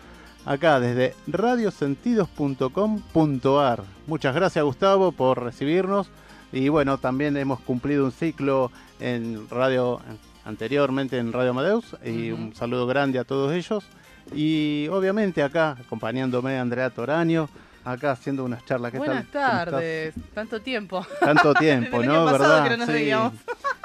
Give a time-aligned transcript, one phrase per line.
[0.46, 3.84] acá desde radiosentidos.com.ar.
[4.08, 6.10] Muchas gracias Gustavo por recibirnos
[6.52, 10.02] y bueno, también hemos cumplido un ciclo en radio
[10.46, 13.86] anteriormente en Radio Amadeus y un saludo grande a todos ellos.
[14.34, 17.50] Y obviamente acá acompañándome Andrea Toraño,
[17.84, 18.92] acá haciendo unas charlas.
[18.92, 21.06] ¿Qué Buenas tardes, tanto tiempo.
[21.20, 22.26] Tanto tiempo, ¿no?
[22.26, 22.64] ¿Verdad?
[22.64, 23.34] que no nos veíamos.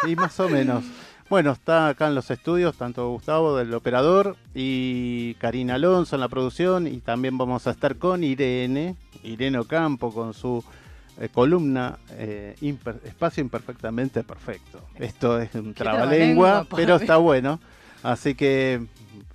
[0.06, 0.84] Y más o menos.
[1.30, 6.28] Bueno, está acá en los estudios tanto Gustavo del operador y Karina Alonso en la
[6.28, 10.62] producción y también vamos a estar con Irene, Irene Ocampo con su
[11.18, 14.80] eh, columna eh, imper- Espacio Imperfectamente Perfecto.
[14.98, 17.58] Esto es un trabalengua, pero está bueno.
[18.02, 18.84] Así que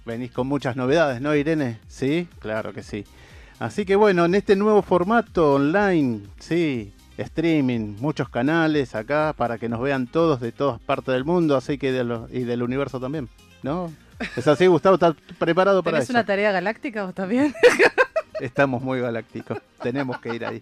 [0.06, 1.80] venís con muchas novedades, ¿no, Irene?
[1.88, 3.04] Sí, claro que sí.
[3.60, 9.68] Así que bueno, en este nuevo formato online, sí, streaming, muchos canales acá para que
[9.68, 13.00] nos vean todos de todas partes del mundo, así que de lo- y del universo
[13.02, 13.28] también,
[13.62, 13.92] ¿no?
[14.38, 14.96] ¿Es así, Gustavo?
[14.96, 16.14] ¿Estás preparado para ¿Tenés eso?
[16.14, 17.54] una tarea galáctica vos también?
[18.40, 20.62] Estamos muy galácticos, tenemos que ir ahí.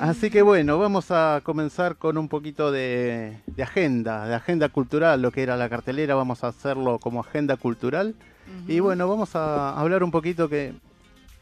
[0.00, 5.20] Así que bueno, vamos a comenzar con un poquito de, de agenda, de agenda cultural,
[5.20, 8.14] lo que era la cartelera, vamos a hacerlo como agenda cultural.
[8.68, 10.72] Y bueno, vamos a hablar un poquito que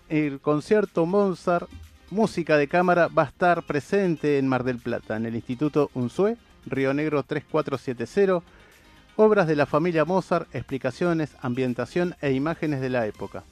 [0.09, 1.69] el concierto Mozart,
[2.11, 6.37] música de cámara, va a estar presente en Mar del Plata, en el Instituto Unzué,
[6.67, 8.43] Río Negro 3470.
[9.17, 13.45] Obras de la familia Mozart, explicaciones, ambientación e imágenes de la época.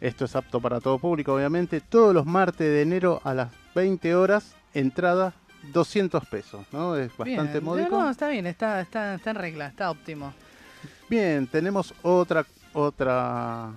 [0.00, 1.80] Esto es apto para todo público, obviamente.
[1.80, 5.32] Todos los martes de enero a las 20 horas, entrada
[5.72, 6.96] 200 pesos, ¿no?
[6.96, 7.64] Es bastante Bien.
[7.64, 7.90] módico.
[7.90, 10.34] No, no, está bien, está, está, está en regla, está óptimo.
[11.08, 13.72] Bien, tenemos otra, otra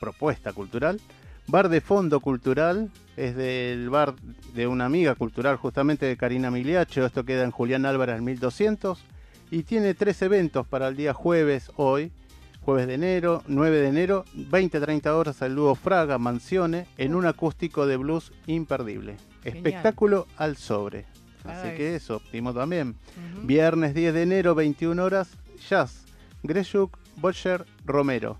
[0.00, 1.00] propuesta cultural.
[1.50, 4.14] Bar de fondo cultural, es del bar
[4.54, 7.04] de una amiga cultural, justamente de Karina Miliacho.
[7.04, 9.02] Esto queda en Julián Álvarez al 1200.
[9.50, 12.12] Y tiene tres eventos para el día jueves, hoy,
[12.60, 17.84] jueves de enero, 9 de enero, 20-30 horas al dúo Fraga Mansione en un acústico
[17.84, 19.16] de blues imperdible.
[19.42, 19.56] Genial.
[19.56, 21.06] Espectáculo al sobre.
[21.42, 21.76] Así Ay.
[21.76, 22.94] que eso, óptimo también.
[23.42, 25.30] Viernes 10 de enero, 21 horas,
[25.68, 26.04] Jazz,
[26.44, 28.38] Greshuk, Butcher, Romero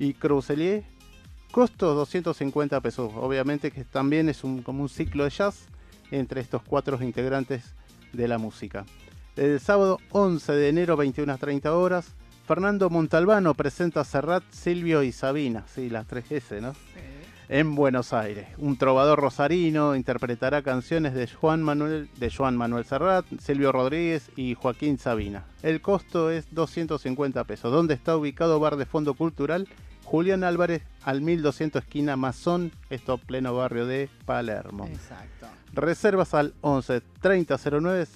[0.00, 0.82] y Cruzelier.
[1.50, 3.12] Costo 250 pesos.
[3.16, 5.66] Obviamente que también es un, como un ciclo de jazz
[6.10, 7.74] entre estos cuatro integrantes
[8.12, 8.84] de la música.
[9.36, 12.14] El sábado 11 de enero, 21 a 30 horas,
[12.46, 15.64] Fernando Montalbano presenta a Serrat, Silvio y Sabina.
[15.72, 16.72] Sí, las 3S, ¿no?
[17.50, 18.46] En Buenos Aires.
[18.58, 24.54] Un trovador rosarino interpretará canciones de Juan Manuel, de Juan Manuel Serrat, Silvio Rodríguez y
[24.54, 25.44] Joaquín Sabina.
[25.62, 27.72] El costo es 250 pesos.
[27.72, 29.68] ¿Dónde está ubicado Bar de Fondo Cultural?
[30.04, 34.86] Julián Álvarez al 1200 esquina Mazón, esto pleno barrio de Palermo.
[34.86, 35.46] Exacto.
[35.72, 38.06] Reservas al 11 3009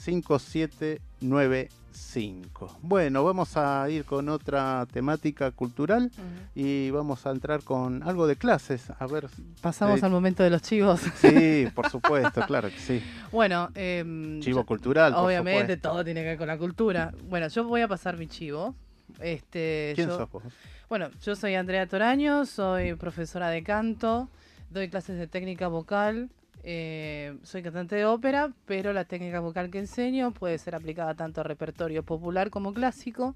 [1.24, 2.78] 5795.
[2.82, 6.10] Bueno, vamos a ir con otra temática cultural
[6.54, 8.90] y vamos a entrar con algo de clases.
[8.98, 9.28] A ver.
[9.60, 11.00] Pasamos eh, al momento de los chivos.
[11.16, 13.02] Sí, por supuesto, claro que sí.
[13.32, 15.12] Bueno, em, Chivo yo- cultural.
[15.14, 17.12] por obviamente todo tiene que ver con la cultura.
[17.28, 18.74] Bueno, yo voy a pasar mi chivo.
[19.20, 20.42] Este, ¿Quién yo- sos vos?
[20.88, 24.28] Bueno, yo soy Andrea Toraño, soy profesora de canto,
[24.70, 26.28] doy clases de técnica vocal,
[26.66, 31.42] eh, soy cantante de ópera, pero la técnica vocal que enseño puede ser aplicada tanto
[31.42, 33.34] a repertorio popular como clásico.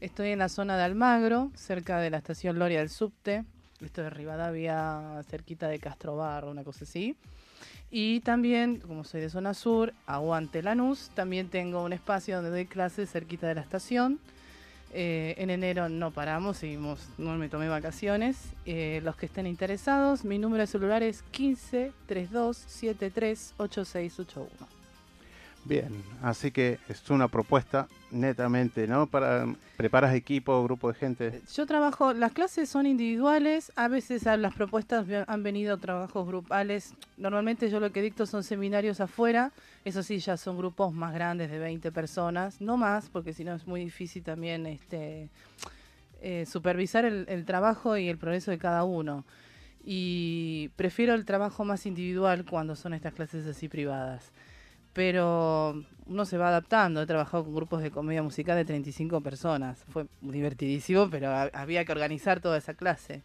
[0.00, 3.44] Estoy en la zona de Almagro, cerca de la estación Loria del Subte.
[3.80, 7.16] Esto es Rivadavia, cerquita de Castro Barro, una cosa así.
[7.90, 12.66] Y también, como soy de zona sur, aguante Lanús, también tengo un espacio donde doy
[12.66, 14.20] clases cerquita de la estación.
[14.92, 18.38] Eh, en enero no paramos, seguimos, no me tomé vacaciones.
[18.64, 24.77] Eh, los que estén interesados, mi número de celular es 15 32 73 8681.
[25.68, 29.06] Bien, así que es una propuesta netamente, ¿no?
[29.06, 31.42] Para preparas equipo, grupo de gente.
[31.54, 36.94] Yo trabajo, las clases son individuales, a veces las propuestas han venido trabajos grupales.
[37.18, 39.52] Normalmente yo lo que dicto son seminarios afuera,
[39.84, 43.54] eso sí, ya son grupos más grandes de 20 personas, no más, porque si no
[43.54, 45.28] es muy difícil también este,
[46.22, 49.26] eh, supervisar el, el trabajo y el progreso de cada uno.
[49.84, 54.32] Y prefiero el trabajo más individual cuando son estas clases así privadas.
[54.98, 57.00] Pero uno se va adaptando.
[57.00, 59.84] He trabajado con grupos de comedia musical de 35 personas.
[59.90, 63.22] Fue divertidísimo, pero había que organizar toda esa clase.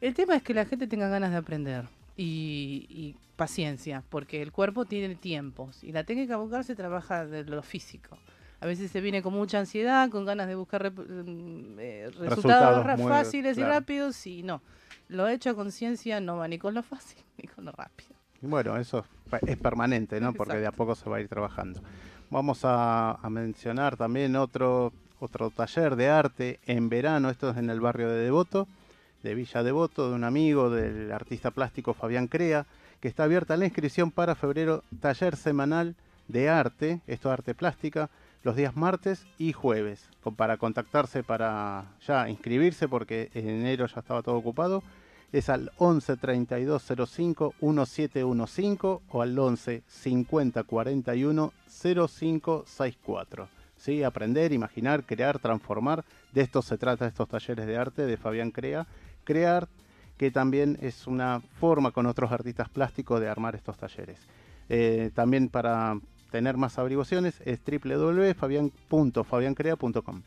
[0.00, 1.84] El tema es que la gente tenga ganas de aprender
[2.16, 7.62] y, paciencia, porque el cuerpo tiene tiempos y la técnica vocal se trabaja de lo
[7.62, 8.16] físico.
[8.62, 13.58] A veces se viene con mucha ansiedad, con ganas de buscar mm, eh, resultados, fáciles
[13.58, 14.62] y rápidos, y no.
[15.08, 18.19] Lo hecho a conciencia no va ni con lo fácil ni con lo rápido.
[18.42, 19.04] Bueno, eso
[19.46, 20.32] es permanente, ¿no?
[20.32, 21.80] Porque de a poco se va a ir trabajando.
[22.30, 27.68] Vamos a, a, mencionar también otro, otro taller de arte en verano, esto es en
[27.70, 28.66] el barrio de Devoto,
[29.22, 32.66] de Villa Devoto, de un amigo del artista plástico Fabián Crea,
[33.00, 35.96] que está abierta la inscripción para febrero, taller semanal
[36.28, 38.10] de arte, esto es arte plástica,
[38.42, 44.22] los días martes y jueves, para contactarse para ya inscribirse porque en enero ya estaba
[44.22, 44.82] todo ocupado,
[45.32, 53.48] es al 11 32 05 1715 o al 11 50 41 0564.
[53.76, 54.02] ¿Sí?
[54.02, 56.04] Aprender, imaginar, crear, transformar,
[56.34, 58.86] de esto se trata estos talleres de arte de Fabián Crea
[59.24, 59.68] crear,
[60.18, 64.18] que también es una forma con otros artistas plásticos de armar estos talleres.
[64.68, 65.98] Eh, también para
[66.30, 70.22] tener más averiguaciones es www.fabian.fabiancrea.com.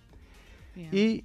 [0.91, 1.23] Y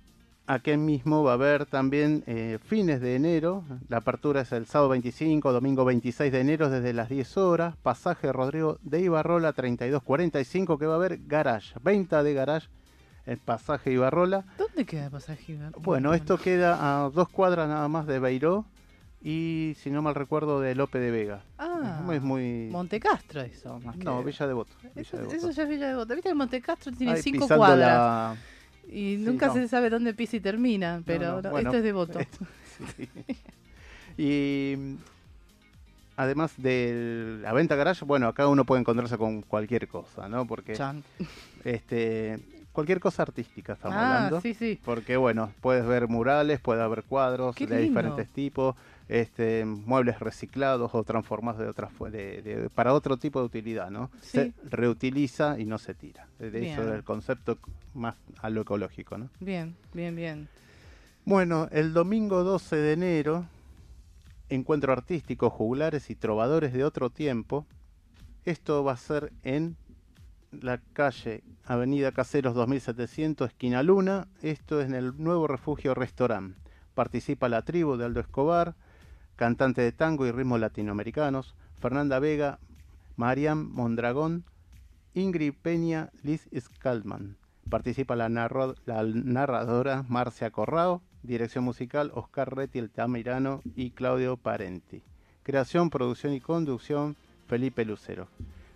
[0.48, 4.88] aquí mismo va a haber también eh, fines de enero, la apertura es el sábado
[4.88, 10.86] 25, domingo 26 de enero desde las 10 horas, pasaje Rodrigo de Ibarrola 3245 que
[10.86, 12.68] va a haber garage, venta de garage
[13.26, 14.46] el pasaje Ibarrola.
[14.56, 15.84] ¿Dónde queda el pasaje Ibarrola?
[15.84, 18.64] Bueno, esto queda a dos cuadras nada más de Beiró
[19.22, 21.42] y, si no mal recuerdo, de Lope de Vega.
[21.58, 22.70] Ah, es muy...
[22.72, 23.78] Montecastro eso.
[23.80, 24.72] Más no, Villa Devoto.
[24.94, 26.14] Eso, eso ya es Villa Devoto.
[26.14, 28.38] Viste que Montecastro tiene cinco cuadras.
[28.90, 32.18] Y nunca se sabe dónde empieza y termina, pero esto es Devoto.
[34.18, 34.76] y
[36.16, 40.46] además de la venta garage, bueno, acá uno puede encontrarse con cualquier cosa, ¿no?
[40.46, 40.76] Porque
[41.64, 42.38] este
[42.72, 44.40] cualquier cosa artística estamos ah, hablando.
[44.40, 44.78] Sí, sí.
[44.84, 48.76] Porque bueno, puedes ver murales, puede haber cuadros de diferentes tipos,
[49.08, 54.10] este, muebles reciclados o transformados de otras de, para otro tipo de utilidad, ¿no?
[54.20, 56.28] Se reutiliza y no se tira.
[56.38, 57.58] De eso es el concepto
[57.94, 59.30] más a lo ecológico, ¿no?
[59.40, 60.48] Bien, bien, bien.
[61.24, 63.46] Bueno, el domingo 12 de enero,
[64.48, 67.66] encuentro artístico, jugulares y trovadores de otro tiempo.
[68.44, 69.76] Esto va a ser en
[70.50, 74.28] la calle Avenida Caseros 2700, esquina Luna.
[74.42, 76.58] Esto es en el nuevo refugio restaurante.
[76.94, 78.74] Participa la tribu de Aldo Escobar,
[79.38, 82.58] cantante de tango y ritmos latinoamericanos, Fernanda Vega,
[83.16, 84.44] Mariam Mondragón,
[85.14, 87.36] Ingrid Peña, Liz Scalman.
[87.70, 95.02] Participa la, narradora Marcia Corrao, dirección musical Oscar Reti, Tamirano y Claudio Parenti.
[95.44, 97.14] Creación, producción y conducción
[97.46, 98.26] Felipe Lucero.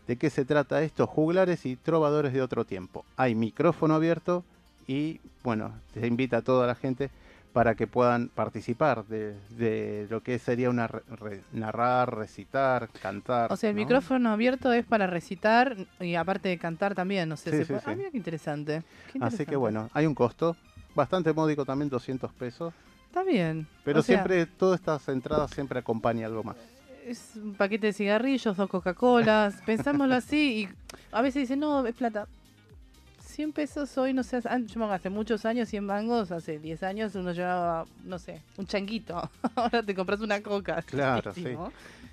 [0.07, 1.09] ¿De qué se trata esto?
[1.09, 3.05] Juglares y trovadores de otro tiempo.
[3.17, 4.45] Hay micrófono abierto
[4.87, 7.11] y, bueno, se invita a toda la gente
[7.53, 10.91] para que puedan participar de, lo que sería una
[11.53, 13.53] narrar, recitar, cantar.
[13.53, 17.65] O sea, el micrófono abierto es para recitar y aparte de cantar también, no sé.
[17.65, 18.83] Sí, Ah, mira qué interesante.
[19.21, 20.57] Así que bueno, hay un costo
[20.95, 22.73] bastante módico también, 200 pesos.
[23.07, 23.67] Está bien.
[23.85, 26.57] Pero siempre, todas estas entradas siempre acompaña algo más
[27.07, 30.69] es un paquete de cigarrillos, dos Coca-Colas, pensámoslo así, y
[31.11, 32.29] a veces dicen, no, es plata.
[33.33, 37.33] 100 pesos hoy, no sé, yo hace muchos años, 100 mangos, hace 10 años uno
[37.33, 39.31] llevaba, no sé, un changuito.
[39.57, 40.83] Ahora te compras una coca.
[40.93, 41.57] Claro, sí.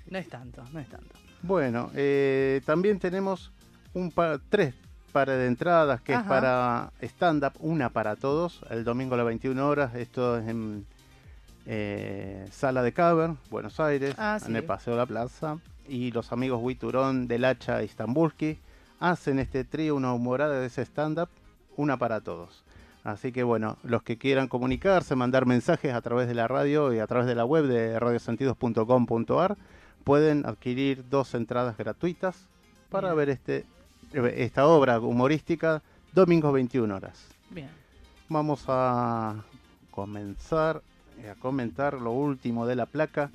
[0.08, 1.14] No es tanto, no es tanto.
[1.42, 3.52] Bueno, eh, también tenemos
[3.92, 4.74] un par, tres
[5.12, 9.68] pares de entradas, que es para stand-up, una para todos, el domingo a las 21
[9.68, 10.86] horas, esto es en
[11.66, 16.32] eh, Sala de Caber, Buenos Aires, ah, en el Paseo de la Plaza, y los
[16.32, 18.58] amigos Huiturón del Hacha Istambulski
[19.00, 21.28] hacen este trío, una humorada de ese stand-up,
[21.76, 22.62] una para todos.
[23.02, 26.98] Así que bueno, los que quieran comunicarse, mandar mensajes a través de la radio y
[26.98, 29.56] a través de la web de radiosentidos.com.ar,
[30.04, 32.46] pueden adquirir dos entradas gratuitas
[32.90, 33.64] para ver este,
[34.12, 37.26] esta obra humorística domingos 21 horas.
[37.50, 37.70] Bien.
[38.28, 39.36] Vamos a
[39.90, 40.82] comenzar
[41.28, 43.30] a comentar lo último de la placa.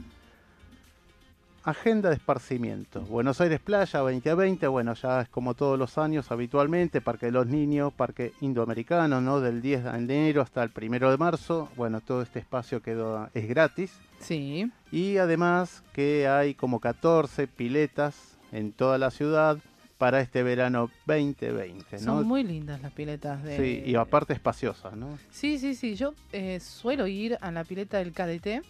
[1.65, 3.01] Agenda de esparcimiento.
[3.01, 7.47] Buenos Aires Playa 2020, bueno, ya es como todos los años habitualmente, Parque de los
[7.47, 9.41] Niños, Parque Indoamericano, ¿no?
[9.41, 11.69] Del 10 de enero hasta el 1 de marzo.
[11.75, 13.97] Bueno, todo este espacio quedó, es gratis.
[14.19, 14.71] Sí.
[14.91, 19.57] Y además que hay como 14 piletas en toda la ciudad
[19.97, 21.97] para este verano 2020.
[21.97, 21.99] ¿no?
[21.99, 23.57] Son muy lindas las piletas de...
[23.57, 25.17] Sí, y aparte espaciosas, ¿no?
[25.31, 25.95] Sí, sí, sí.
[25.95, 28.63] Yo eh, suelo ir a la pileta del KDT,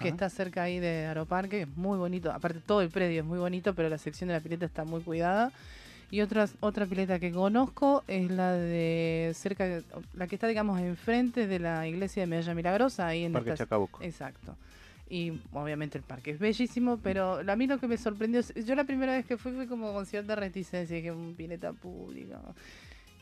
[0.00, 2.30] que está cerca ahí de Aeroparque, es muy bonito.
[2.30, 5.00] Aparte todo el predio es muy bonito, pero la sección de la pileta está muy
[5.00, 5.50] cuidada.
[6.10, 10.80] Y otras, otra pileta que conozco es la de cerca, de- la que está, digamos,
[10.80, 14.02] enfrente de la iglesia de Medalla Milagrosa, ahí en Parque Chacabuco.
[14.02, 14.56] Exacto.
[15.10, 18.84] Y obviamente el parque es bellísimo, pero a mí lo que me sorprendió, yo la
[18.84, 22.40] primera vez que fui fui como con cierta reticencia, dije, un pileta pública.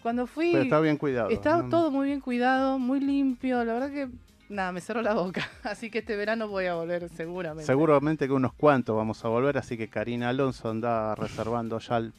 [0.03, 1.31] Cuando fui, Pero está bien cuidado.
[1.31, 1.69] estaba ¿no?
[1.69, 4.09] todo muy bien cuidado, muy limpio, la verdad que,
[4.49, 5.49] nada, me cerró la boca.
[5.62, 7.65] Así que este verano voy a volver seguramente.
[7.67, 12.12] Seguramente que unos cuantos vamos a volver, así que Karina Alonso anda reservando ya el-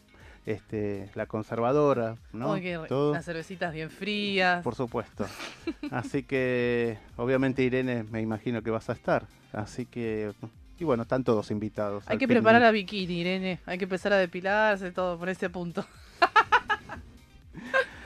[0.45, 2.55] este, la conservadora, ¿no?
[2.87, 4.63] Todo, Las cervecitas bien frías.
[4.63, 5.25] por supuesto.
[5.91, 9.25] Así que, obviamente, Irene, me imagino que vas a estar.
[9.51, 10.31] Así que,
[10.79, 12.05] y bueno, están todos invitados.
[12.07, 12.37] Hay que picnic.
[12.37, 13.59] preparar la bikini, Irene.
[13.65, 15.85] Hay que empezar a depilarse, todo por ese punto.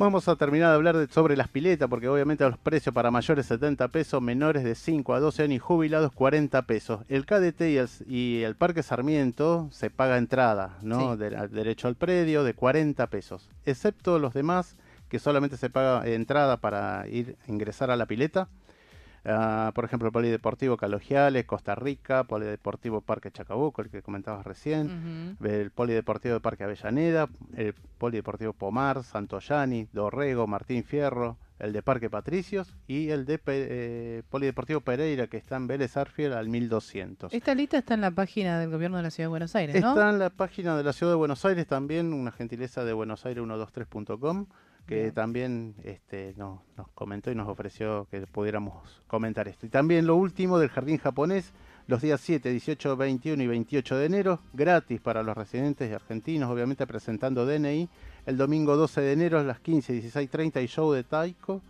[0.00, 3.44] Vamos a terminar de hablar de- sobre las piletas, porque obviamente los precios para mayores
[3.44, 7.00] 70 pesos, menores de 5 a 12 años y jubilados 40 pesos.
[7.10, 11.12] El KDT y el, y el Parque Sarmiento se paga entrada, ¿no?
[11.12, 11.18] Sí.
[11.18, 14.74] De- al derecho al predio de 40 pesos, excepto los demás
[15.10, 18.48] que solamente se paga entrada para ir a ingresar a la pileta.
[19.24, 25.36] Ah, por ejemplo, el Polideportivo Calogiales, Costa Rica, Polideportivo Parque Chacabuco, el que comentabas recién
[25.38, 25.46] Ujú.
[25.46, 32.08] el Polideportivo de Parque Avellaneda, el Polideportivo Pomar, Santoyani, Dorrego, Martín Fierro, el de Parque
[32.08, 37.32] Patricios y el de eh, Polideportivo Pereira que está en Vélez Arfiel al 1200.
[37.34, 39.90] Esta lista está en la página del gobierno de la ciudad de Buenos Aires, ¿no?
[39.90, 44.46] Está en la página de la Ciudad de Buenos Aires también, una gentileza de buenosaires123.com,
[44.90, 45.14] que Bien.
[45.14, 48.74] también este, no- nos comentó y nos ofreció que pudiéramos
[49.06, 49.64] comentar esto.
[49.64, 51.52] Y también lo último del Jardín Japonés,
[51.86, 56.88] los días 7, 18, 21 y 28 de enero, gratis para los residentes argentinos, obviamente
[56.88, 57.88] presentando DNI.
[58.26, 61.62] El domingo 12 de enero a las 15, 16, 30 y show de Taiko.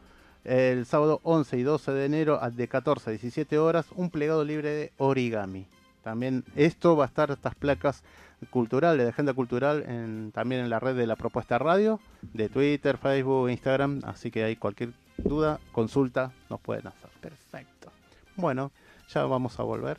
[0.43, 4.71] El sábado 11 y 12 de enero de 14 a 17 horas, un plegado libre
[4.71, 5.67] de origami.
[6.03, 8.03] También esto va a estar, estas placas
[8.49, 12.97] culturales, de agenda cultural, en- también en la red de la propuesta radio, de Twitter,
[12.97, 14.01] Facebook, Instagram.
[14.05, 17.11] Así que hay cualquier duda, consulta, nos pueden hacer.
[17.21, 17.91] Perfecto.
[18.37, 18.73] Bueno,
[19.13, 19.99] ya vamos a volver.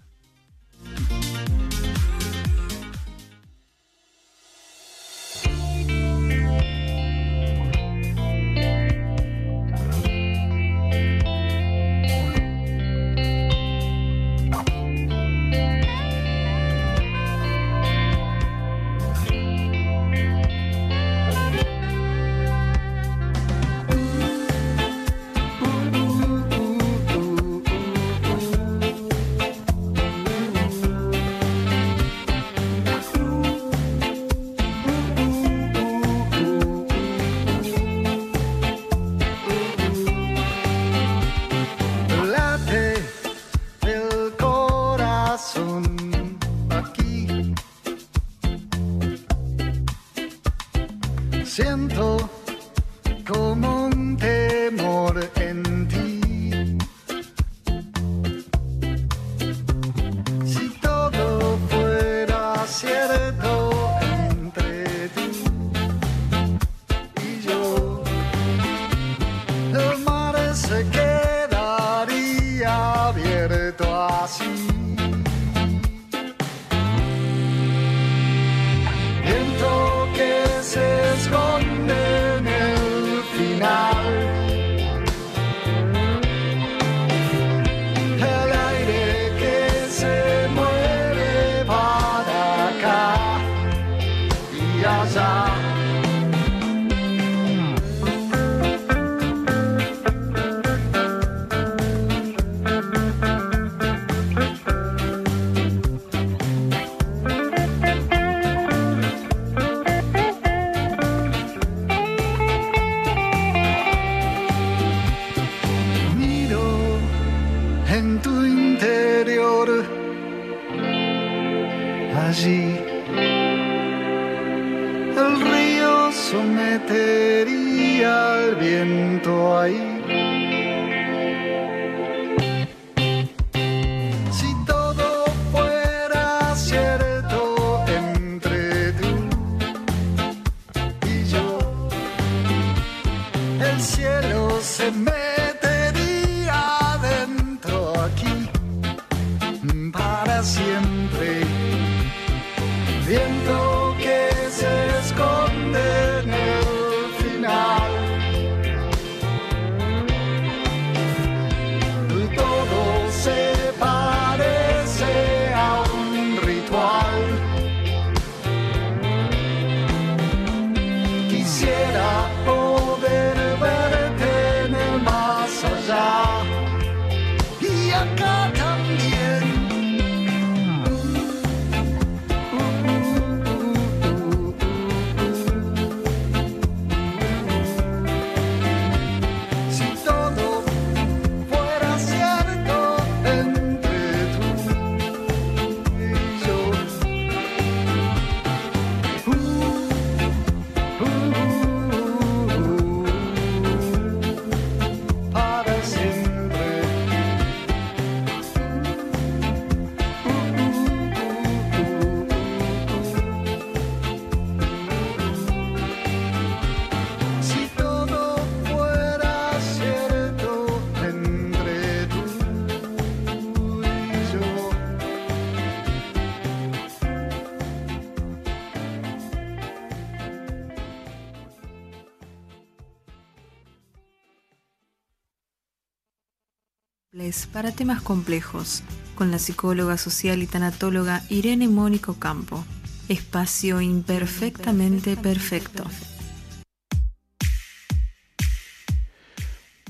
[237.53, 238.81] Para temas complejos,
[239.13, 242.63] con la psicóloga social y tanatóloga Irene Mónico Campo.
[243.09, 245.83] Espacio imperfectamente perfecto.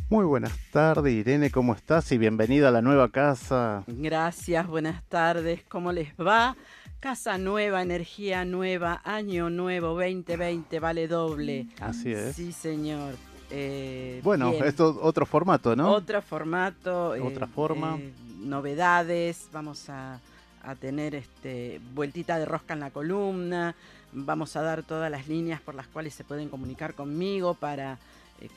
[0.10, 2.12] Muy buenas tardes, Irene, ¿cómo estás?
[2.12, 3.84] Y bienvenida a la nueva casa.
[3.86, 6.58] Gracias, buenas tardes, ¿cómo les va?
[7.00, 11.68] Casa nueva, energía nueva, año nuevo, 2020, vale doble.
[11.80, 12.36] Así es.
[12.36, 13.13] Sí, señor.
[13.51, 14.63] Eh, bueno, bien.
[14.65, 15.91] esto otro formato, ¿no?
[15.91, 17.10] Otro formato.
[17.22, 17.98] Otra eh, forma.
[18.00, 20.20] eh, novedades, vamos a,
[20.63, 23.75] a tener este vueltita de rosca en la columna,
[24.13, 27.98] vamos a dar todas las líneas por las cuales se pueden comunicar conmigo para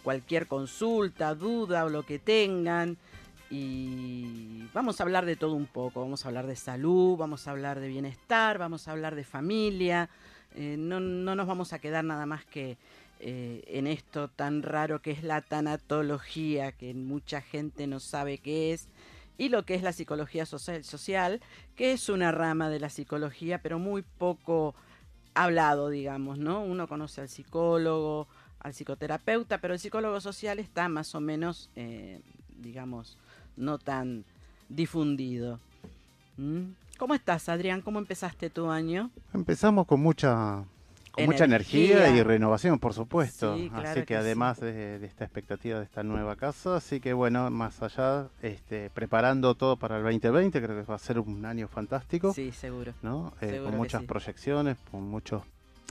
[0.02, 2.96] cualquier consulta, duda o lo que tengan.
[3.50, 7.50] Y vamos a hablar de todo un poco, vamos a hablar de salud, vamos a
[7.50, 10.08] hablar de bienestar, vamos a hablar de familia.
[10.56, 12.78] No, no nos vamos a quedar nada más que
[13.20, 18.72] eh, en esto tan raro que es la tanatología, que mucha gente no sabe qué
[18.72, 18.88] es,
[19.36, 21.40] y lo que es la psicología social,
[21.76, 24.74] que es una rama de la psicología, pero muy poco
[25.34, 26.62] hablado, digamos, ¿no?
[26.62, 28.28] Uno conoce al psicólogo,
[28.60, 32.20] al psicoterapeuta, pero el psicólogo social está más o menos, eh,
[32.56, 33.18] digamos,
[33.56, 34.24] no tan
[34.68, 35.58] difundido.
[36.36, 36.72] ¿Mm?
[36.96, 37.82] ¿Cómo estás, Adrián?
[37.82, 39.10] ¿Cómo empezaste tu año?
[39.32, 40.64] Empezamos con mucha
[41.14, 43.56] con mucha energía y renovación, por supuesto.
[43.56, 44.18] Sí, claro así que, que sí.
[44.20, 48.90] además de, de esta expectativa de esta nueva casa, así que bueno, más allá, este,
[48.90, 52.92] preparando todo para el 2020, creo que va a ser un año fantástico, Sí, seguro.
[53.02, 53.32] ¿no?
[53.40, 54.06] Eh, seguro con muchas sí.
[54.06, 55.42] proyecciones, con muchos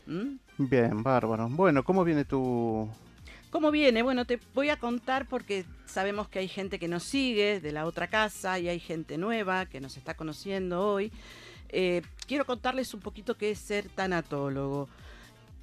[0.07, 0.37] ¿Mm?
[0.59, 1.49] Bien, bárbaro.
[1.51, 2.89] Bueno, ¿cómo viene tu...?
[3.51, 4.03] ¿Cómo viene?
[4.03, 7.87] Bueno, te voy a contar porque sabemos que hay gente que nos sigue de la
[7.87, 11.11] otra casa y hay gente nueva que nos está conociendo hoy.
[11.71, 14.91] Eh, quiero contarles un poquito qué es ser tanatólogo.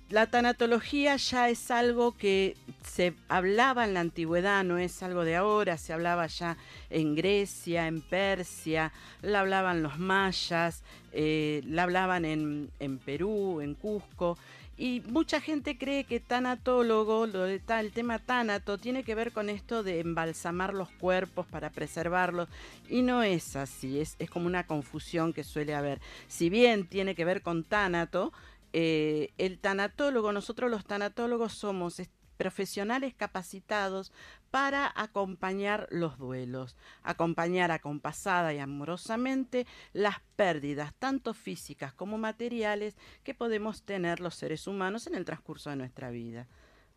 [0.09, 5.35] La tanatología ya es algo que se hablaba en la antigüedad, no es algo de
[5.35, 6.57] ahora, se hablaba ya
[6.91, 8.91] en Grecia, en Persia,
[9.23, 14.37] la hablaban los mayas, eh, la hablaban en, en Perú, en Cusco,
[14.77, 19.83] y mucha gente cree que tanatólogo, lo el tema tánato, tiene que ver con esto
[19.83, 22.49] de embalsamar los cuerpos para preservarlos.
[22.89, 26.01] Y no es así, es, es como una confusión que suele haber.
[26.27, 28.33] Si bien tiene que ver con tánato,
[28.77, 34.11] eh, el tanatólogo, nosotros los tanatólogos somos es- profesionales capacitados
[34.51, 43.33] para acompañar los duelos, acompañar acompasada y amorosamente las pérdidas, tanto físicas como materiales, que
[43.33, 46.49] podemos tener los seres humanos en el transcurso de nuestra vida.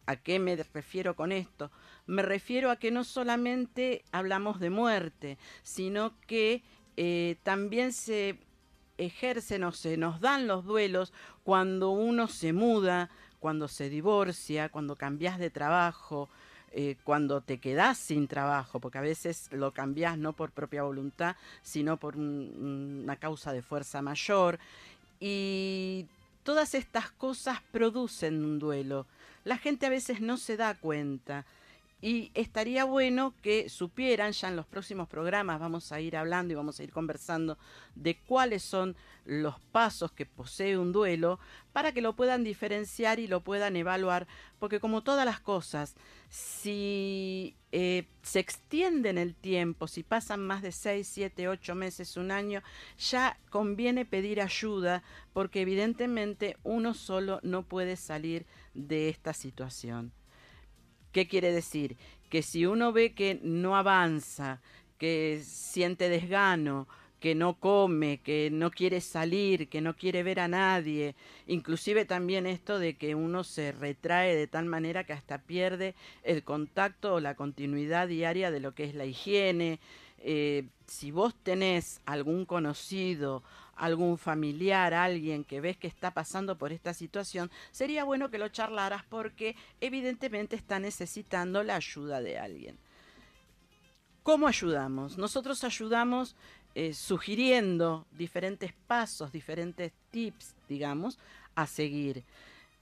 [0.07, 1.71] ¿A qué me refiero con esto?
[2.07, 6.65] Me refiero a que no solamente hablamos de muerte, sino que
[6.97, 8.41] eh, también se
[8.99, 11.13] ejercen o se nos dan los duelos
[11.45, 13.09] cuando uno se muda,
[13.41, 16.29] cuando se divorcia, cuando cambias de trabajo,
[16.73, 21.37] eh, cuando te quedas sin trabajo, porque a veces lo cambias no por propia voluntad,
[21.63, 24.59] sino por un- una causa de fuerza mayor.
[25.21, 26.07] Y
[26.45, 29.07] todas estas cosas producen un duelo.
[29.45, 31.47] La gente a veces no se da cuenta.
[32.01, 36.57] Y estaría bueno que supieran, ya en los próximos programas vamos a ir hablando y
[36.57, 37.59] vamos a ir conversando
[37.97, 41.41] de cuáles son los pasos que posee un duelo
[41.73, 44.29] para que lo puedan diferenciar y lo puedan evaluar,
[44.61, 45.97] porque como todas las cosas,
[46.29, 52.17] si eh, se extiende en el tiempo, si pasan más de 6, 7, 8 meses,
[52.17, 52.63] un año,
[52.97, 60.13] ya conviene pedir ayuda, porque evidentemente uno solo no puede salir de esta situación.
[61.13, 61.97] ¿Qué quiere decir?
[62.31, 64.61] Que si uno ve que no avanza,
[64.99, 66.87] que siente desgano,
[67.21, 71.15] que no come, que no quiere salir, que no quiere ver a nadie,
[71.47, 76.45] inclusive también esto de que uno se retrae de tal manera que hasta pierde el
[76.45, 79.81] contacto o la continuidad diaria de lo que es la higiene.
[80.19, 83.43] Eh, si vos tenés algún conocido,
[83.79, 88.49] algún familiar, alguien que ves que está pasando por esta situación, sería bueno que lo
[88.49, 92.79] charlaras porque evidentemente está necesitando la ayuda de alguien.
[94.23, 95.17] ¿Cómo ayudamos?
[95.17, 96.37] Nosotros ayudamos
[96.75, 101.19] eh, sugiriendo diferentes pasos, diferentes tips, digamos,
[101.55, 102.25] a seguir.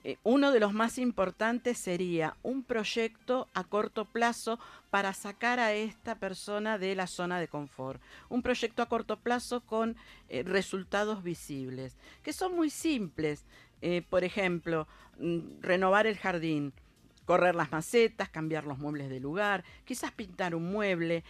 [0.09, 5.73] Eh, uno de los más importantes sería un proyecto a corto plazo para sacar a
[5.73, 8.01] esta persona de la zona de confort.
[8.29, 9.97] Un proyecto a corto plazo con
[10.29, 13.47] eh, resultados visibles, que son muy simples.
[13.83, 14.87] Eh, por ejemplo,
[15.19, 16.73] mm, renovar el jardín,
[17.25, 21.25] correr las macetas, cambiar los muebles de lugar, quizás pintar un mueble,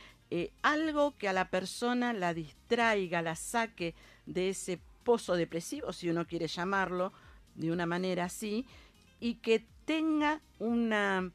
[0.60, 3.94] algo que a la persona la distraiga, la saque
[4.26, 7.14] de ese pozo depresivo, si uno quiere llamarlo,
[7.56, 8.66] de una manera así
[9.20, 11.30] y que tenga una,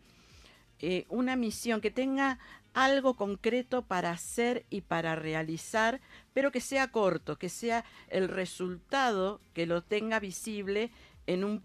[0.80, 2.40] eh, una misión, que tenga
[2.74, 6.00] algo concreto para hacer y para realizar,
[6.34, 10.92] pero que sea corto, que sea el resultado que lo tenga visible
[11.28, 11.64] en un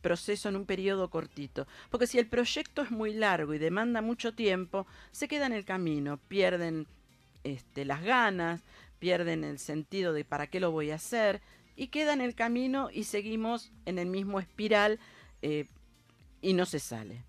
[0.00, 1.66] proceso, en un periodo cortito.
[1.90, 5.64] Porque si el proyecto es muy largo y demanda mucho tiempo, se queda en el
[5.64, 6.86] camino, pierden
[7.44, 8.62] este, las ganas,
[8.98, 11.42] pierden el sentido de para qué lo voy a hacer,
[11.76, 14.98] y queda en el camino y seguimos en el mismo espiral
[15.42, 15.66] eh,
[16.40, 17.22] y no se sale.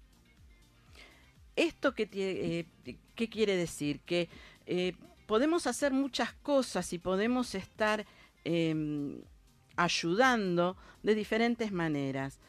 [1.55, 3.99] ¿Esto qué, eh, qué quiere decir?
[4.01, 4.29] Que
[4.65, 4.93] eh,
[5.25, 8.05] podemos hacer muchas cosas y podemos estar
[8.45, 9.21] em,
[9.75, 12.39] ayudando de diferentes maneras.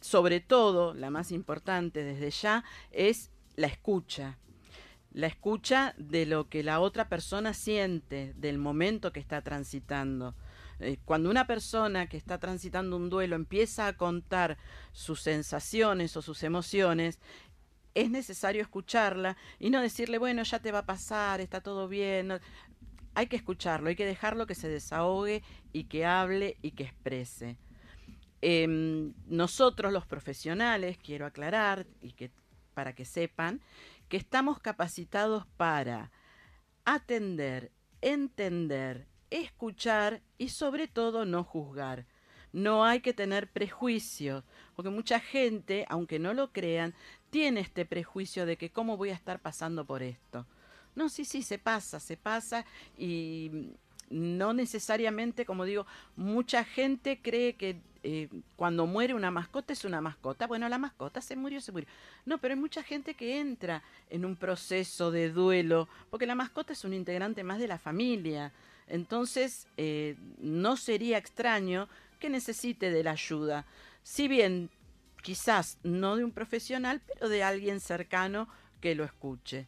[0.00, 4.38] sobre todo, la más importante desde ya, es la escucha.
[5.12, 10.34] La escucha de lo que la otra persona siente, del momento que está transitando.
[10.80, 14.58] Eh, cuando una persona que está transitando un duelo empieza a contar
[14.92, 17.18] sus sensaciones o sus emociones,
[17.94, 22.40] es necesario escucharla y no decirle, bueno, ya te va a pasar, está todo bien.
[23.14, 27.56] Hay que escucharlo, hay que dejarlo que se desahogue y que hable y que exprese.
[28.42, 32.30] Em, nosotros los profesionales, quiero aclarar y que
[32.74, 33.62] para que sepan,
[34.10, 36.12] que estamos capacitados para
[36.84, 42.06] atender, entender, escuchar y sobre todo no juzgar.
[42.52, 46.94] No hay que tener prejuicios, porque mucha gente, aunque no lo crean,
[47.30, 50.46] tiene este prejuicio de que cómo voy a estar pasando por esto.
[50.94, 52.64] No, sí, sí, se pasa, se pasa
[52.96, 53.72] y
[54.08, 55.86] no necesariamente, como digo,
[56.16, 60.46] mucha gente cree que eh, cuando muere una mascota es una mascota.
[60.46, 61.88] Bueno, la mascota se murió, se murió.
[62.24, 66.72] No, pero hay mucha gente que entra en un proceso de duelo, porque la mascota
[66.72, 68.52] es un integrante más de la familia.
[68.88, 73.66] Entonces, eh, no sería extraño que necesite de la ayuda.
[74.02, 74.70] Si bien
[75.22, 78.48] quizás no de un profesional, pero de alguien cercano
[78.80, 79.66] que lo escuche.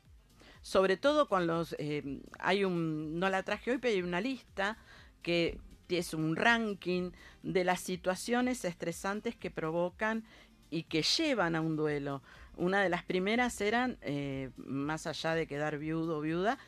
[0.63, 4.77] Sobre todo con los, eh, hay un, no la traje hoy, pero hay una lista
[5.23, 7.11] que es un ranking
[7.43, 10.25] de las situaciones estresantes que provocan
[10.71, 12.23] y que llevan a un duelo.
[12.57, 16.59] Una de las primeras eran, eh, más allá de quedar viudo o viuda,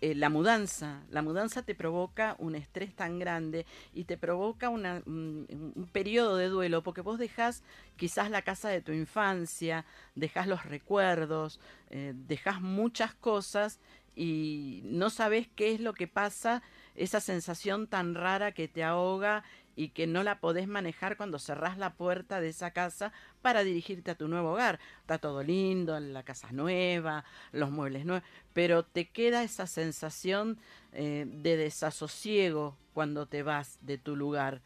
[0.00, 1.02] eh, la mudanza.
[1.10, 6.82] La mudanza te provoca un estrés tan grande y te provoca un, periodo de duelo,
[6.82, 7.62] porque vos dejás
[7.96, 9.84] quizás la casa de tu infancia,
[10.14, 11.60] dejás los recuerdos,
[11.90, 13.78] eh, dejás muchas cosas
[14.16, 16.62] y no sabes qué es lo que pasa,
[16.94, 19.44] esa sensación tan rara que te ahoga
[19.80, 24.10] y que no la podés manejar cuando cerrás la puerta de esa casa para dirigirte
[24.10, 24.78] a tu nuevo hogar.
[25.00, 30.58] Está todo lindo, la casa nueva, los muebles nuevos, pero te queda esa sensación
[30.92, 34.60] eh, de desasosiego cuando te vas de tu lugar.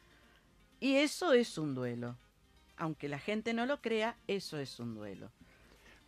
[0.80, 2.16] Y eso es un duelo.
[2.76, 5.30] Aunque la gente no lo crea, eso es un duelo.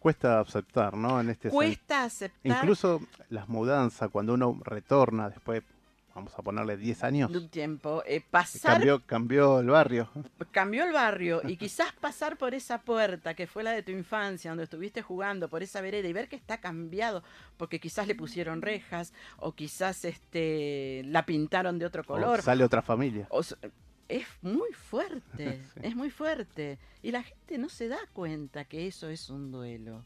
[0.00, 1.20] Cuesta aceptar, ¿no?
[1.20, 2.56] En este Cuesta aceptar.
[2.56, 5.62] Incluso las mudanzas, cuando uno retorna después
[6.16, 7.30] vamos a ponerle 10 años.
[7.30, 8.02] De un tiempo.
[8.06, 10.08] Eh, pasar, cambió, cambió el barrio.
[10.50, 14.50] Cambió el barrio y quizás pasar por esa puerta que fue la de tu infancia,
[14.50, 17.22] donde estuviste jugando, por esa vereda y ver que está cambiado,
[17.58, 22.40] porque quizás le pusieron rejas o quizás este la pintaron de otro color.
[22.40, 23.28] sale otra familia.
[24.08, 26.78] es muy fuerte, es muy fuerte.
[27.02, 30.02] Y la gente no se da cuenta que eso es un duelo.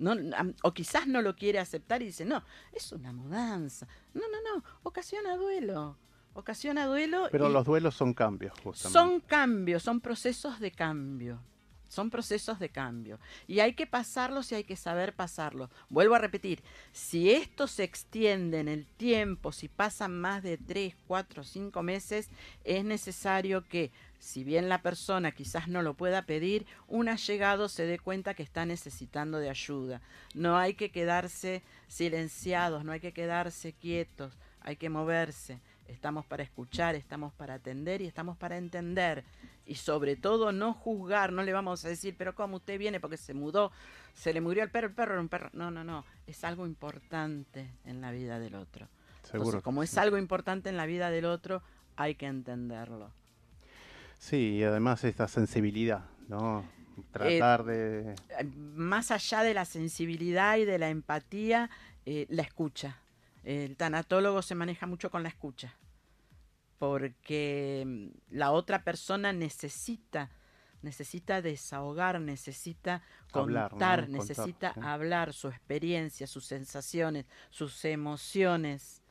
[0.00, 0.16] No,
[0.62, 3.86] o quizás no lo quiere aceptar y dice, no, es una mudanza.
[4.14, 5.96] No, no, no, ocasiona duelo.
[6.32, 7.28] Ocasiona duelo.
[7.30, 8.98] Pero los duelos son cambios, justamente.
[8.98, 11.40] Son cambios, son procesos de cambio.
[11.88, 13.18] Son procesos de cambio.
[13.48, 15.70] Y hay que pasarlos y hay que saber pasarlos.
[15.88, 20.94] Vuelvo a repetir, si esto se extiende en el tiempo, si pasan más de 3,
[21.08, 22.30] 4, 5 meses,
[22.62, 27.86] es necesario que si bien la persona quizás no lo pueda pedir, un allegado se
[27.86, 30.02] dé cuenta que está necesitando de ayuda.
[30.34, 35.60] No hay que quedarse silenciados, no hay que quedarse quietos, hay que moverse.
[35.88, 39.24] Estamos para escuchar, estamos para atender y estamos para entender.
[39.66, 43.16] Y sobre todo no juzgar, no le vamos a decir, pero ¿cómo usted viene porque
[43.16, 43.72] se mudó,
[44.14, 45.48] se le murió el perro, el perro era un perro.
[45.54, 48.86] No, no, no, es algo importante en la vida del otro.
[49.22, 49.62] Seguro.
[49.62, 51.62] como es algo importante en la vida del otro,
[51.96, 53.12] hay que entenderlo.
[54.20, 56.62] Sí, y además esta sensibilidad, ¿no?
[57.10, 58.12] Tratar de...
[58.38, 61.70] Eh, Más allá de la sensibilidad y de la empatía,
[62.04, 62.98] eh, la escucha.
[63.44, 65.74] El tanatólogo se maneja mucho con la escucha,
[66.78, 70.30] porque mm, la otra persona necesita
[70.82, 73.02] necesita desahogar, necesita
[73.32, 73.70] Hablar, ¿no?
[73.70, 74.80] contar, Contar, necesita sí.
[74.82, 79.02] hablar su experiencia, sus sensaciones, sus emociones.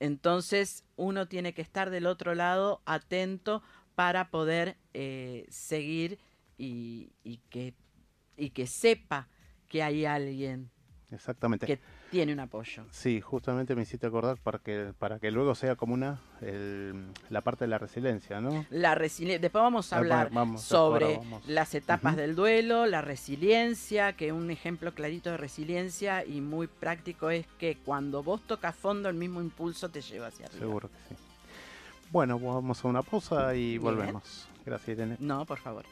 [0.00, 3.62] Entonces uno tiene que estar del otro lado atento
[3.98, 6.20] para poder eh, seguir
[6.56, 7.74] y, y que,
[8.36, 9.26] y que sepa
[9.68, 10.70] que hay alguien
[11.10, 11.66] Exactamente.
[11.66, 12.84] que tiene un apoyo.
[12.92, 17.40] Sí, justamente me hiciste acordar para que, para que luego sea como una, el- la
[17.40, 18.66] parte de la resiliencia, ¿no?
[18.70, 19.40] La resiliencia.
[19.40, 21.44] Después vamos a hablar vamos, sobre vamos.
[21.48, 27.30] las etapas del duelo, la resiliencia, que un ejemplo clarito de resiliencia y muy práctico
[27.30, 30.60] es que cuando vos tocas fondo, el mismo impulso te lleva hacia arriba.
[30.60, 31.20] Seguro que sí.
[32.10, 33.82] Bueno, vamos a una pausa y Bien.
[33.82, 34.48] volvemos.
[34.64, 35.16] Gracias, Irene.
[35.20, 35.84] No, por favor.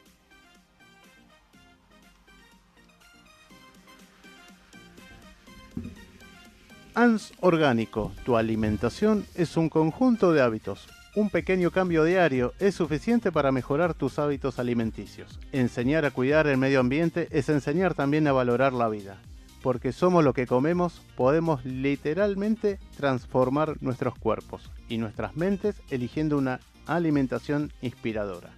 [6.95, 10.87] ANS Orgánico, tu alimentación es un conjunto de hábitos.
[11.15, 15.39] Un pequeño cambio diario es suficiente para mejorar tus hábitos alimenticios.
[15.51, 19.17] Enseñar a cuidar el medio ambiente es enseñar también a valorar la vida.
[19.61, 26.61] Porque somos lo que comemos, podemos literalmente transformar nuestros cuerpos y nuestras mentes eligiendo una
[26.85, 28.51] alimentación inspiradora.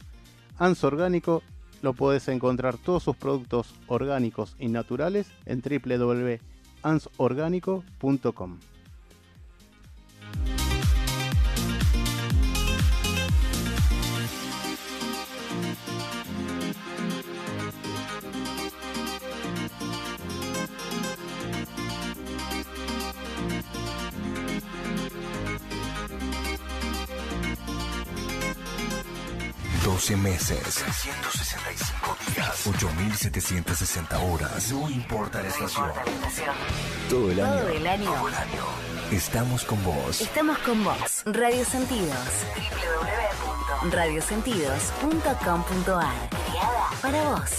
[0.57, 1.41] ANS Orgánico
[1.81, 8.59] lo puedes encontrar todos sus productos orgánicos y naturales en www.ansorgánico.com.
[29.99, 34.71] Doce meses, 365 días, 8.760 horas.
[34.71, 35.91] No importa la estación.
[37.09, 37.59] Todo el año.
[37.59, 38.13] Todo el año.
[39.11, 40.21] Estamos con vos.
[40.21, 41.23] Estamos con vos.
[41.25, 42.15] Radio Sentidos.
[43.83, 46.29] www.radiosentidos.com.ar.
[46.29, 47.57] Creada para vos.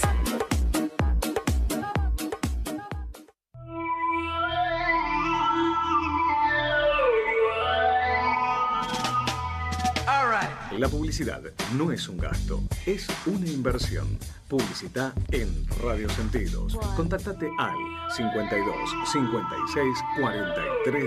[10.77, 11.41] La publicidad
[11.75, 14.17] no es un gasto, es una inversión.
[14.47, 16.77] Publicita en Radio Sentidos.
[16.95, 17.75] Contactate al
[18.15, 18.75] 52
[19.11, 21.03] 56 43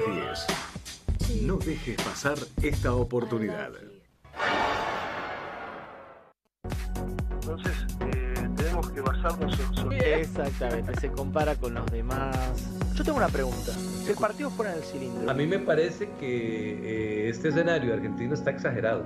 [1.29, 1.43] 10.
[1.43, 3.73] No dejes pasar esta oportunidad.
[7.33, 9.93] Entonces, eh, tenemos que basarnos en...
[9.93, 12.37] Exactamente, se compara con los demás.
[12.95, 13.73] Yo tengo una pregunta.
[13.73, 15.31] Si el partido fuera en el cilindro.
[15.31, 19.03] A mí me parece que eh, este escenario argentino está exagerado.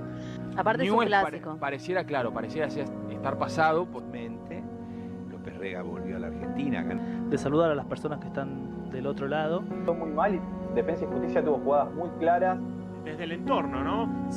[0.57, 1.57] Aparte es un Newell's pare- clásico.
[1.59, 4.61] pareciera, claro, pareciera estar pasado por mente.
[5.31, 6.83] López Rega volvió a la Argentina.
[7.29, 9.63] De saludar a las personas que están del otro lado.
[9.85, 10.39] Fue muy mal y
[10.75, 12.59] Defensa y Justicia tuvo jugadas muy claras.
[13.03, 14.29] Desde el entorno, ¿no?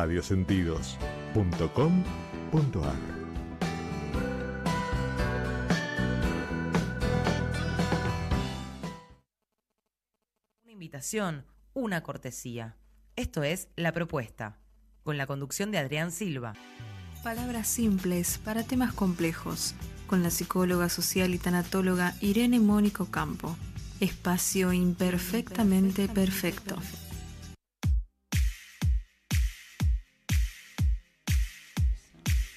[0.00, 2.96] radiosentidos.com.ar
[10.62, 12.78] Una invitación, una cortesía.
[13.16, 14.58] Esto es La Propuesta,
[15.02, 16.54] con la conducción de Adrián Silva.
[17.22, 19.74] Palabras simples para temas complejos,
[20.06, 23.54] con la psicóloga social y tanatóloga Irene Mónico Campo.
[24.00, 26.78] Espacio imperfectamente perfecto.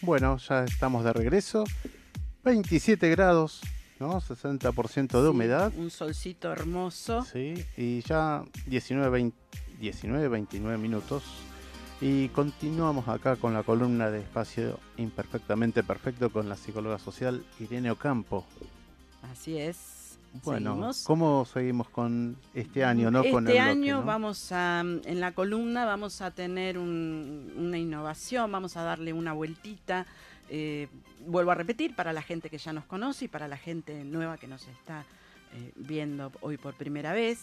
[0.04, 1.64] Bueno, ya estamos de regreso.
[2.44, 3.62] 27 grados,
[4.00, 4.20] ¿no?
[4.20, 5.72] 60% de humedad.
[5.78, 7.24] Un solcito hermoso.
[7.24, 9.44] Sí, y ya 19, 20
[9.80, 11.24] 19, 29 minutos.
[12.02, 17.92] Y continuamos acá con la columna de Espacio Imperfectamente Perfecto con la psicóloga social Irene
[17.92, 18.46] Ocampo.
[19.32, 20.03] Así es.
[20.44, 21.04] Bueno, Seguimos.
[21.06, 23.12] ¿cómo seguimos con este año?
[23.12, 24.06] No con este bloque, año ¿no?
[24.06, 29.34] vamos a, en la columna vamos a tener un- una innovación, vamos a darle una
[29.34, 30.06] vueltita.
[30.50, 30.88] eh,
[31.26, 34.38] vuelvo a repetir, para la gente que ya nos conoce y para la gente nueva
[34.38, 35.06] que nos está
[35.54, 37.40] eh, viendo hoy por primera vez.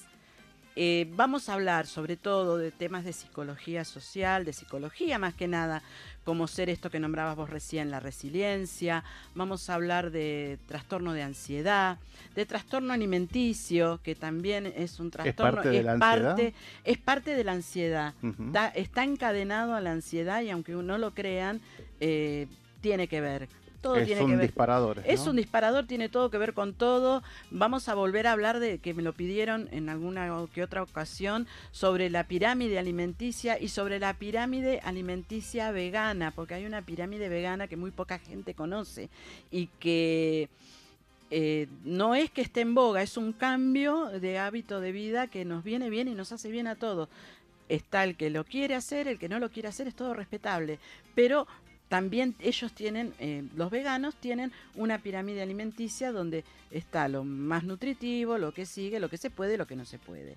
[0.77, 5.49] Eh, vamos a hablar sobre todo de temas de psicología social, de psicología más que
[5.49, 5.83] nada,
[6.25, 9.03] como ser esto que nombrabas vos recién, la resiliencia.
[9.35, 11.99] Vamos a hablar de trastorno de ansiedad,
[12.35, 15.57] de trastorno alimenticio, que también es un trastorno.
[15.57, 16.55] parte de la parte,
[16.85, 18.15] es parte de la ansiedad.
[18.75, 21.61] Está encadenado a la ansiedad y aunque no lo crean,
[21.99, 22.47] eh,
[22.81, 23.49] tiene que ver.
[23.81, 24.47] Todo Es tiene un que ver.
[24.47, 27.23] disparador, Es un disparador, tiene todo que ver con todo.
[27.51, 31.47] Vamos a volver a hablar de que me lo pidieron en alguna que otra ocasión
[31.71, 37.69] sobre la pirámide alimenticia y sobre la pirámide alimenticia vegana, porque hay una pirámide vegana
[37.69, 39.09] que muy poca gente conoce
[39.51, 40.49] y que
[41.31, 45.45] eh, no es que esté en boga, es un cambio de hábito de vida que
[45.45, 47.09] nos viene bien y nos hace bien a todos.
[47.69, 50.81] Está el que lo quiere hacer, el que no lo quiere hacer, es todo respetable.
[51.15, 51.47] Pero
[51.91, 58.39] también ellos tienen, eh, los veganos tienen una pirámide alimenticia donde está lo más nutritivo,
[58.39, 60.37] lo que sigue, lo que se puede, lo que no se puede.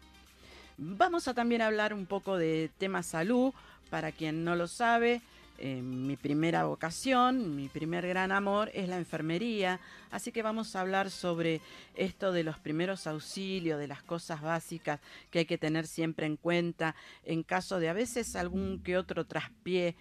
[0.79, 3.53] Vamos a también hablar un poco de tema salud,
[3.91, 5.21] para quien no lo sabe.
[5.59, 10.81] eh, mi primera vocación, mi primer gran amor es la enfermería, así que vamos a
[10.81, 11.61] hablar sobre
[11.95, 16.35] esto de los primeros auxilios, de las cosas básicas que hay que tener siempre en
[16.35, 19.95] cuenta en caso de a veces algún que otro traspié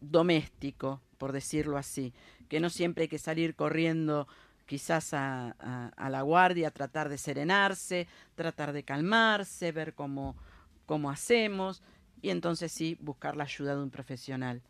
[0.00, 2.12] doméstico, por decirlo así,
[2.48, 4.28] que no siempre hay que salir corriendo
[4.66, 10.36] quizás a, la guardia, tratar de serenarse, tratar de calmarse, ver cómo,
[10.86, 11.82] cómo hacemos
[12.22, 14.62] y entonces sí buscar la ayuda de un profesional.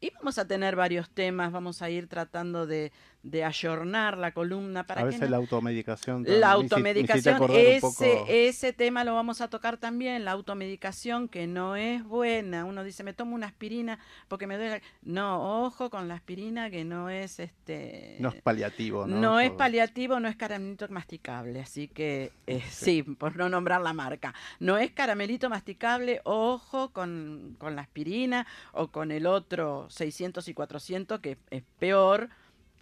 [0.00, 2.92] Y vamos a tener varios temas, vamos a ir tratando de,
[3.24, 6.24] de ayornar la columna para a que veces no- la automedicación.
[6.28, 9.78] la también, me hici- me hiciste automedicación, ese, poco- ese tema lo vamos a tocar
[9.78, 12.66] también, la automedicación que no es buena.
[12.66, 14.70] Uno dice, me tomo una aspirina porque me duele.
[14.72, 14.82] la-".
[15.02, 18.16] No, ojo con la aspirina que no es este.
[18.20, 19.16] No es paliativo, ¿no?
[19.16, 23.94] No es paliativo, no es caramelito masticable, así que eh, sí, por no nombrar la
[23.94, 24.34] marca.
[24.60, 30.52] No es caramelito masticable, ojo con, con la aspirina o con el otro 600 y
[30.54, 32.28] 400 que es peor,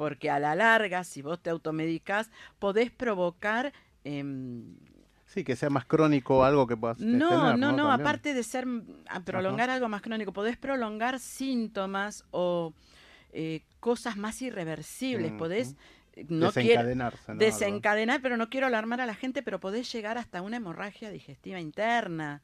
[0.03, 3.73] porque a la larga, si vos te automedicás, podés provocar...
[4.03, 4.75] em,
[5.27, 8.01] Sí, que sea más crónico algo que puedas no, tener, no, no, También.
[8.01, 12.75] aparte de ser mm, a prolongar algo más crónico, podés prolongar síntomas o
[13.33, 15.77] eh, cosas más irreversibles, podés
[16.15, 17.38] eh, no quiero Desencadenarse, ¿no?
[17.38, 21.61] desencadenar, pero no quiero alarmar a la gente, pero podés llegar hasta una hemorragia digestiva
[21.61, 22.43] interna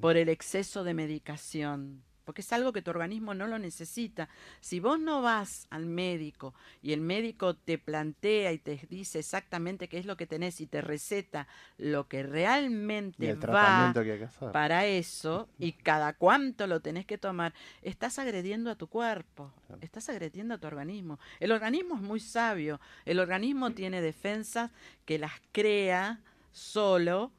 [0.00, 2.04] por el exceso de medicación.
[2.24, 4.28] Porque es algo que tu organismo no lo necesita.
[4.60, 9.88] Si vos no vas al médico y el médico te plantea y te dice exactamente
[9.88, 14.86] qué es lo que tenés y te receta lo que realmente va que que para
[14.86, 20.54] eso y cada cuánto lo tenés que tomar, estás agrediendo a tu cuerpo, estás agrediendo
[20.54, 21.18] a tu organismo.
[21.40, 24.70] El organismo es muy sabio, el organismo tiene defensas
[25.04, 26.20] que las crea
[26.52, 27.32] solo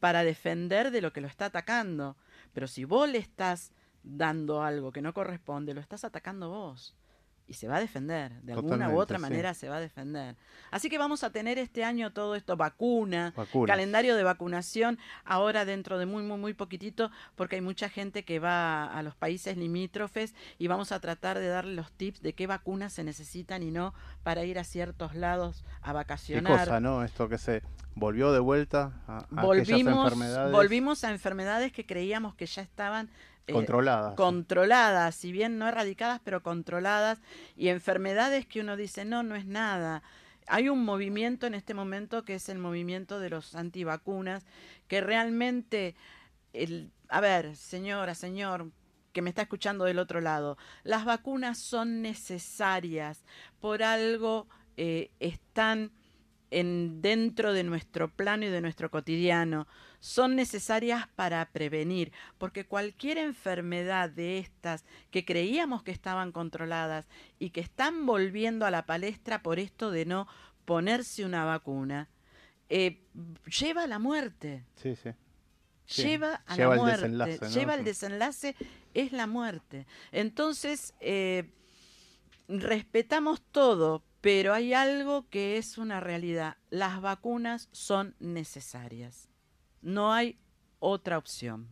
[0.00, 2.16] para defender de lo que lo está atacando.
[2.52, 3.72] Pero si vos le estás
[4.04, 6.94] dando algo que no corresponde, lo estás atacando vos.
[7.46, 9.22] Y se va a defender, de alguna u otra sí.
[9.22, 10.34] manera se va a defender.
[10.70, 13.68] Así que vamos a tener este año todo esto, vacuna, Vacunas.
[13.70, 18.38] calendario de vacunación, ahora dentro de muy, muy, muy poquitito, porque hay mucha gente que
[18.38, 22.46] va a los países limítrofes y vamos a tratar de darle los tips de qué
[22.46, 23.92] vacunas se necesitan y no
[24.22, 26.60] para ir a ciertos lados a Qué vacacionar.
[26.60, 27.04] cosa, ¿no?
[27.04, 27.62] Esto que se
[27.94, 33.10] volvió de vuelta a, volvimos, enfermedades volvimos a enfermedades que creíamos que ya estaban
[33.46, 34.14] eh, controladas.
[34.14, 37.20] controladas, si bien no erradicadas, pero controladas,
[37.56, 40.02] y enfermedades que uno dice, no, no es nada.
[40.46, 44.46] Hay un movimiento en este momento que es el movimiento de los antivacunas,
[44.88, 45.94] que realmente,
[46.52, 48.70] el, a ver, señora, señor,
[49.12, 53.24] que me está escuchando del otro lado, las vacunas son necesarias,
[53.60, 55.92] por algo eh, están
[56.50, 59.66] en, dentro de nuestro plano y de nuestro cotidiano,
[60.04, 67.50] son necesarias para prevenir, porque cualquier enfermedad de estas que creíamos que estaban controladas y
[67.50, 70.28] que están volviendo a la palestra por esto de no
[70.66, 72.10] ponerse una vacuna,
[72.68, 73.00] eh,
[73.58, 74.66] lleva a la muerte.
[74.76, 75.08] Sí, sí.
[75.86, 77.00] Sí, Lleva a lleva la el muerte.
[77.00, 77.48] desenlace, ¿no?
[77.48, 78.56] Lleva el desenlace,
[78.92, 79.86] es la muerte.
[80.12, 81.50] Entonces, eh,
[82.46, 86.58] respetamos todo, pero hay algo que es una realidad.
[86.68, 89.30] Las vacunas son necesarias.
[89.84, 90.38] No hay
[90.80, 91.68] otra opción.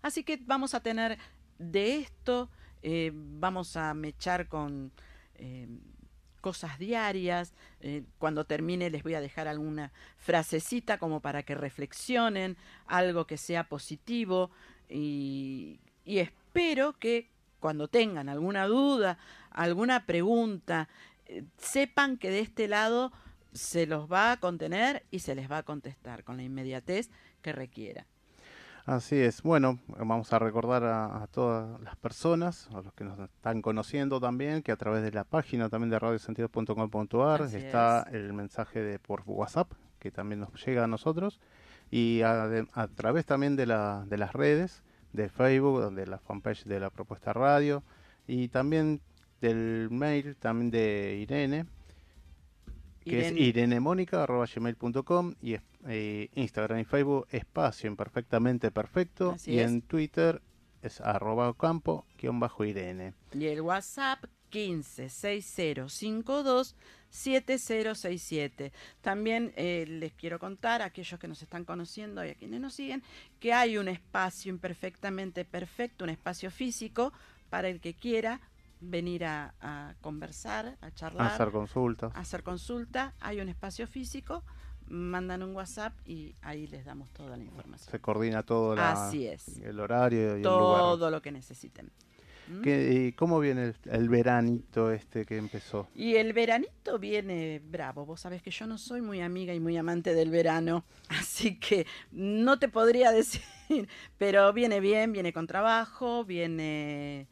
[0.00, 1.18] Así que vamos a tener
[1.58, 2.48] de esto,
[2.82, 4.90] eh, vamos a mechar con
[5.34, 5.68] eh,
[6.40, 7.52] cosas diarias.
[7.80, 12.56] eh, cuando termine les voy a dejar alguna frasecita como para que reflexionen,
[12.86, 14.50] algo que sea positivo
[14.88, 19.18] y, espero que cuando tengan alguna duda,
[19.50, 20.88] alguna pregunta,
[21.58, 23.12] sepan que de este lado
[23.52, 27.10] se los va a contener y se les va a contestar con la inmediatez
[27.42, 28.06] que requiera.
[28.84, 29.42] Así es.
[29.42, 34.18] Bueno, vamos a recordar a, a todas las personas, a los que nos están conociendo
[34.20, 38.98] también, que a través de la página también de radiosentidos.com.ar Así está el mensaje de
[38.98, 41.40] por WhatsApp, que también nos llega a nosotros,
[41.92, 44.82] y a, de- a través también de, la, de las redes,
[45.12, 47.84] de Facebook, donde la fanpage de la propuesta radio,
[48.26, 49.00] y también
[49.40, 51.66] del mail también de Irene,
[53.04, 53.40] que Irene.
[53.40, 59.70] es irenemónica.gmail.com y es- eh, Instagram y Facebook Espacio Imperfectamente Perfecto Así y es.
[59.70, 60.40] en Twitter
[60.82, 63.14] es arroba campo guion bajo Irene.
[63.32, 66.74] Y el WhatsApp 156052
[67.10, 68.72] 7067.
[69.00, 72.74] También eh, les quiero contar a aquellos que nos están conociendo y a quienes nos
[72.74, 73.02] siguen
[73.38, 77.12] que hay un espacio imperfectamente perfecto, un espacio físico
[77.50, 78.40] para el que quiera
[78.82, 82.14] venir a, a conversar, a charlar, Hacer consultas.
[82.14, 83.14] a hacer consulta.
[83.20, 84.42] Hay un espacio físico,
[84.88, 87.90] mandan un WhatsApp y ahí les damos toda la información.
[87.90, 89.58] Se coordina todo la- Así es.
[89.58, 91.90] el horario y el Todo lo que necesiten.
[92.48, 92.60] ¿Mm?
[92.62, 95.88] ¿Qué- y ¿Cómo viene el, el veranito este que empezó?
[95.94, 98.04] Y el veranito viene bravo.
[98.04, 101.86] Vos sabés que yo no soy muy amiga y muy amante del verano, así que
[102.10, 103.42] no te podría decir,
[104.18, 107.28] pero viene bien, viene con trabajo, viene,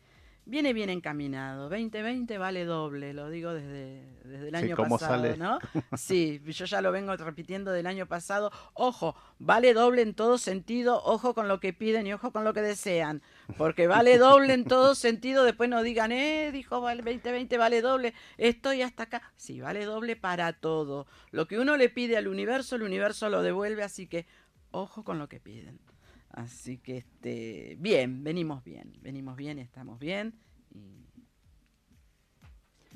[0.50, 1.68] viene bien encaminado.
[1.68, 5.36] 2020 vale doble, lo digo desde, desde el Sí, año ¿cómo pasado, sale?
[5.36, 5.58] ¿no?
[5.96, 8.50] Sí, yo ya lo vengo repitiendo del año pasado.
[8.74, 12.52] Ojo, vale doble en todo sentido, ojo con lo que piden y ojo con lo
[12.52, 13.22] que desean.
[13.56, 18.14] Porque vale doble en todo sentido, después no digan, eh, dijo vale 2020 vale doble,
[18.36, 19.22] estoy hasta acá.
[19.36, 21.06] Sí, vale doble para todo.
[21.30, 24.26] Lo que uno le pide al universo, el universo lo devuelve, así que
[24.72, 25.78] ojo con lo que piden.
[26.32, 30.34] Así que este, bien, venimos bien, venimos bien, estamos bien
[30.72, 31.00] y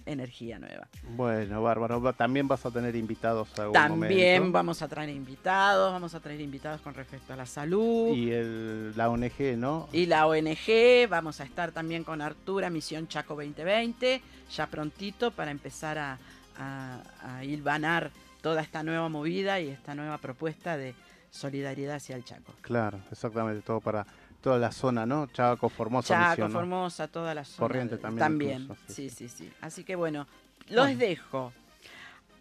[0.07, 0.89] energía nueva.
[1.17, 2.13] Bueno, bárbaro.
[2.13, 4.53] También vas a tener invitados a También momento.
[4.53, 8.15] vamos a traer invitados, vamos a traer invitados con respecto a la salud.
[8.15, 9.89] Y el, la ONG, ¿no?
[9.93, 14.21] Y la ONG, vamos a estar también con Artura, Misión Chaco 2020,
[14.55, 16.19] ya prontito para empezar a,
[16.57, 18.11] a, a hilvanar
[18.43, 20.95] toda esta nueva movida y esta nueva propuesta de
[21.35, 22.55] solidaridad hacia el Chaco.
[22.63, 23.61] Claro, exactamente.
[23.63, 24.07] Todo para
[24.41, 25.27] toda la zona, ¿no?
[25.27, 26.59] Chaco, Formosa, Chaco, Misión, ¿no?
[26.59, 27.59] Formosa, toda la zona.
[27.59, 29.53] Corriente también incluso, sí, sí, sí.
[29.61, 30.27] Así que bueno,
[30.69, 30.99] los Bueno.
[30.99, 31.53] dejo.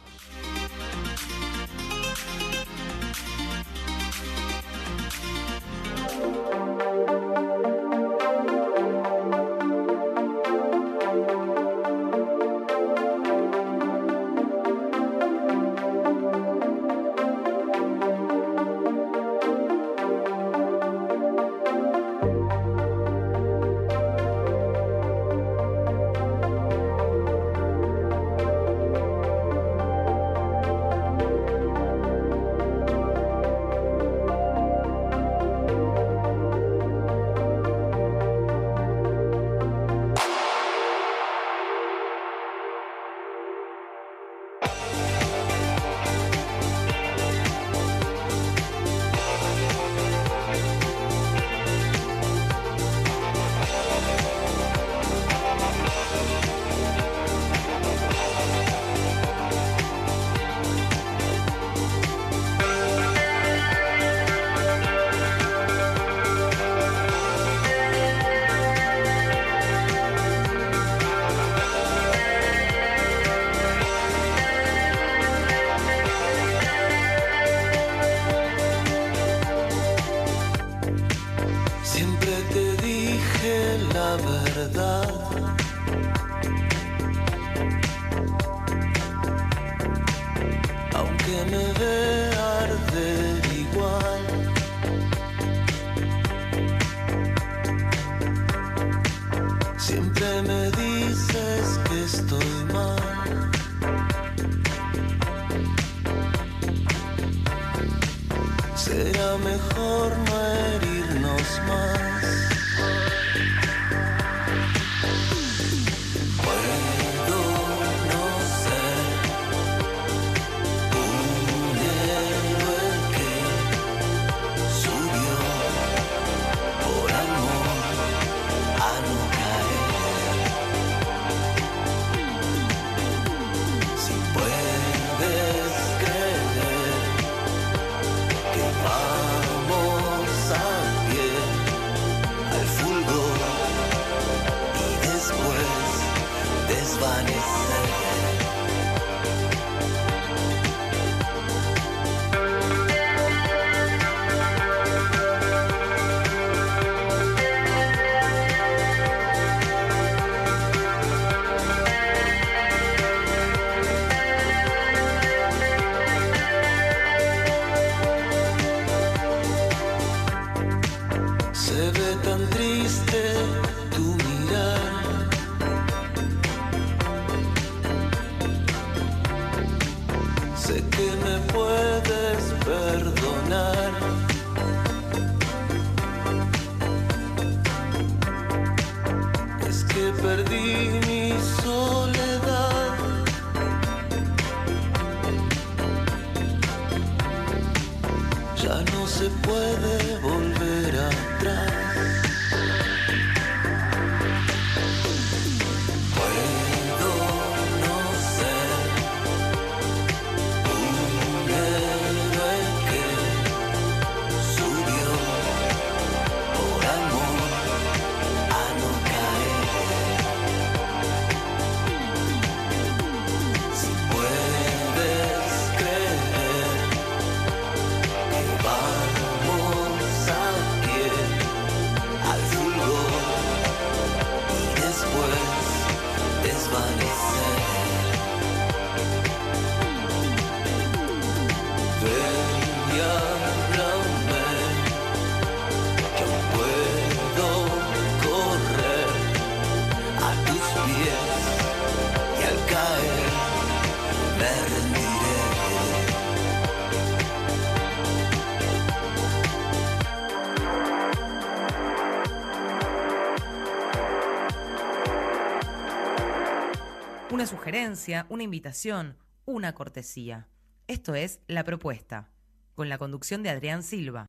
[267.90, 270.48] Sugerencia, una invitación, una cortesía.
[270.86, 272.30] Esto es La Propuesta,
[272.76, 274.28] con la conducción de Adrián Silva.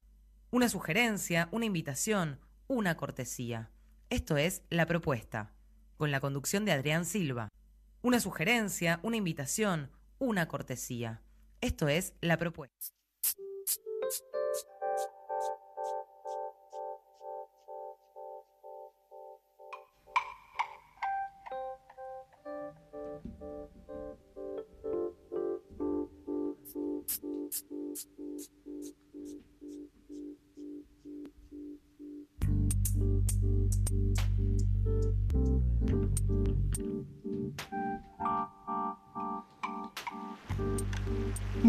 [0.51, 2.39] Una sugerencia, una invitación,
[2.69, 3.71] una cortesía.
[4.09, 5.53] Esto es La Propuesta,
[5.99, 7.51] con la conducción de Adrián Silva.
[8.01, 11.21] Una sugerencia, una invitación, una cortesía.
[11.61, 12.95] Esto es La Propuesta.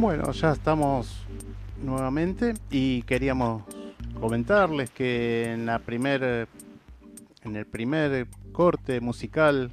[0.01, 1.27] Bueno, ya estamos
[1.79, 3.61] nuevamente y queríamos
[4.19, 6.47] comentarles que en la primer
[7.43, 9.69] en el primer corte musical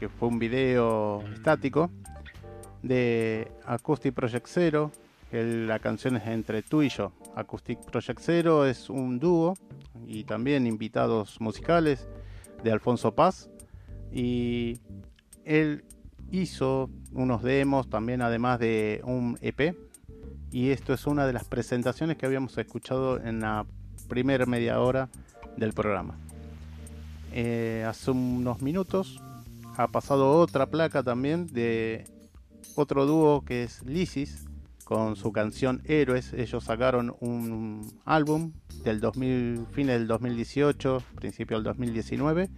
[0.00, 1.88] que fue un video estático
[2.82, 4.90] de Acoustic Project Zero,
[5.30, 7.12] la canción es entre tú y yo.
[7.36, 9.54] Acoustic Project Zero es un dúo
[10.04, 12.08] y también invitados musicales
[12.64, 13.48] de Alfonso Paz
[14.12, 14.80] y
[15.44, 15.84] él
[16.30, 19.76] hizo unos demos también además de un EP
[20.52, 23.66] y esto es una de las presentaciones que habíamos escuchado en la
[24.08, 25.08] primera media hora
[25.56, 26.16] del programa.
[27.32, 29.20] Eh, hace unos minutos
[29.76, 32.04] ha pasado otra placa también de
[32.74, 34.46] otro dúo que es Lysis
[34.84, 36.32] con su canción Héroes.
[36.32, 38.52] Ellos sacaron un álbum
[38.82, 42.50] del 2000, fines del 2018, principio del 2019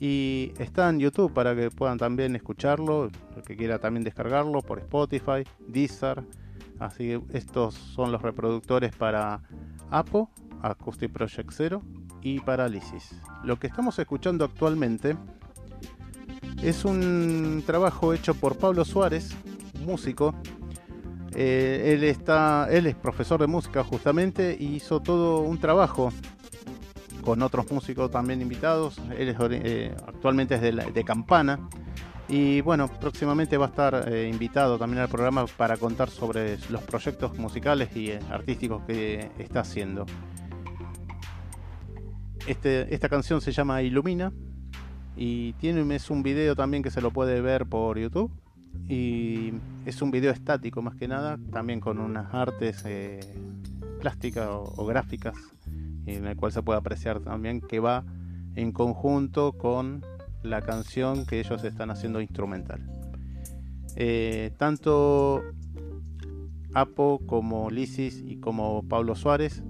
[0.00, 4.78] y está en YouTube para que puedan también escucharlo, el que quiera también descargarlo por
[4.78, 6.22] Spotify, Deezer.
[6.78, 9.42] Así que estos son los reproductores para
[9.90, 10.30] Apo,
[10.62, 11.82] Acoustic Project Zero
[12.22, 13.20] y para Lysis.
[13.44, 15.16] Lo que estamos escuchando actualmente
[16.62, 19.36] es un trabajo hecho por Pablo Suárez,
[19.84, 20.34] músico.
[21.34, 26.12] Eh, él, está, él es profesor de música justamente y hizo todo un trabajo
[27.28, 28.96] con otros músicos también invitados.
[29.18, 31.60] Él es, eh, actualmente es de, la- de Campana
[32.26, 36.82] Y bueno, próximamente va a estar eh, invitado también al programa para contar sobre los
[36.84, 40.06] proyectos musicales y eh, artísticos que está haciendo.
[42.46, 44.32] Este, esta canción se llama Ilumina
[45.14, 48.30] y tiene es un video también que se lo puede ver por YouTube
[48.88, 49.52] y
[49.84, 52.86] es un video estático más que nada, también con unas artes
[54.00, 55.34] plásticas o, gráficas
[56.14, 58.04] en el cual se puede apreciar también que va
[58.54, 60.04] en conjunto con
[60.42, 62.80] la canción que ellos están haciendo instrumental.
[63.96, 65.42] Eh, tanto
[66.74, 69.62] Apo como Lisis y como Pablo Suárez,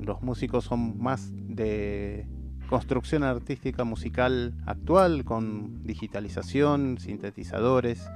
[0.00, 2.26] los músicos son más de
[2.68, 8.08] construcción artística musical actual, con digitalización, sintetizadores,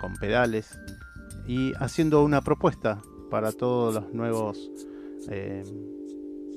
[0.00, 0.78] con pedales,
[1.46, 4.70] y haciendo una propuesta para todos los nuevos
[5.28, 5.64] eh,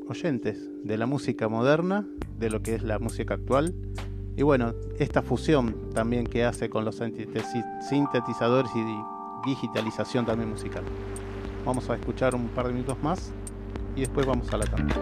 [0.08, 3.74] oyentes de la música moderna, de lo que es la música actual.
[4.36, 7.02] Y bueno, esta fusión también que hace con los
[7.90, 10.84] sintetizadores y digitalización también musical.
[11.66, 13.32] Vamos a escuchar un par de minutos más
[13.96, 14.96] y después vamos a la tanda.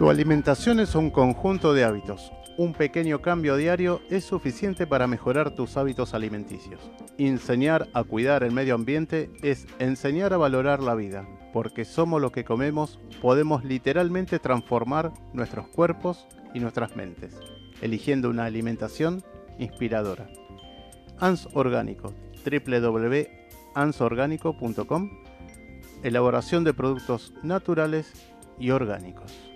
[0.00, 2.32] Tu alimentación es un conjunto de hábitos.
[2.56, 6.80] Un pequeño cambio diario es suficiente para mejorar tus hábitos alimenticios.
[7.18, 12.32] Enseñar a cuidar el medio ambiente es enseñar a valorar la vida, porque somos lo
[12.32, 17.38] que comemos, podemos literalmente transformar nuestros cuerpos y nuestras mentes,
[17.82, 19.22] eligiendo una alimentación
[19.58, 20.28] inspiradora.
[21.18, 25.10] ANS Orgánico, www.ansorgánico.com,
[26.02, 28.14] elaboración de productos naturales
[28.58, 29.49] y orgánicos.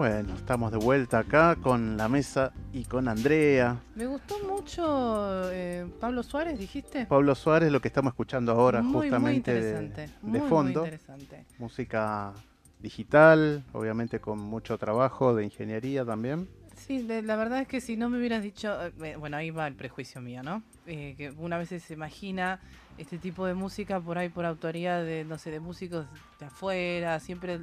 [0.00, 3.82] Bueno, estamos de vuelta acá con la mesa y con Andrea.
[3.94, 7.04] Me gustó mucho eh, Pablo Suárez, dijiste.
[7.04, 10.84] Pablo Suárez, lo que estamos escuchando ahora justamente de, fondo.
[10.84, 11.44] interesante.
[11.58, 12.32] Música
[12.78, 16.48] digital, obviamente con mucho trabajo de ingeniería también.
[16.76, 18.74] Sí, la verdad es que si no me hubieras dicho,
[19.04, 20.62] eh, bueno, ahí va el prejuicio mío, ¿no?
[20.86, 22.58] Eh, que una vez se imagina
[23.00, 26.06] este tipo de música por ahí por autoría de, no sé, de músicos
[26.38, 27.58] de afuera, siempre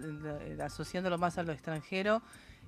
[0.63, 2.21] asociándolo más a lo extranjero.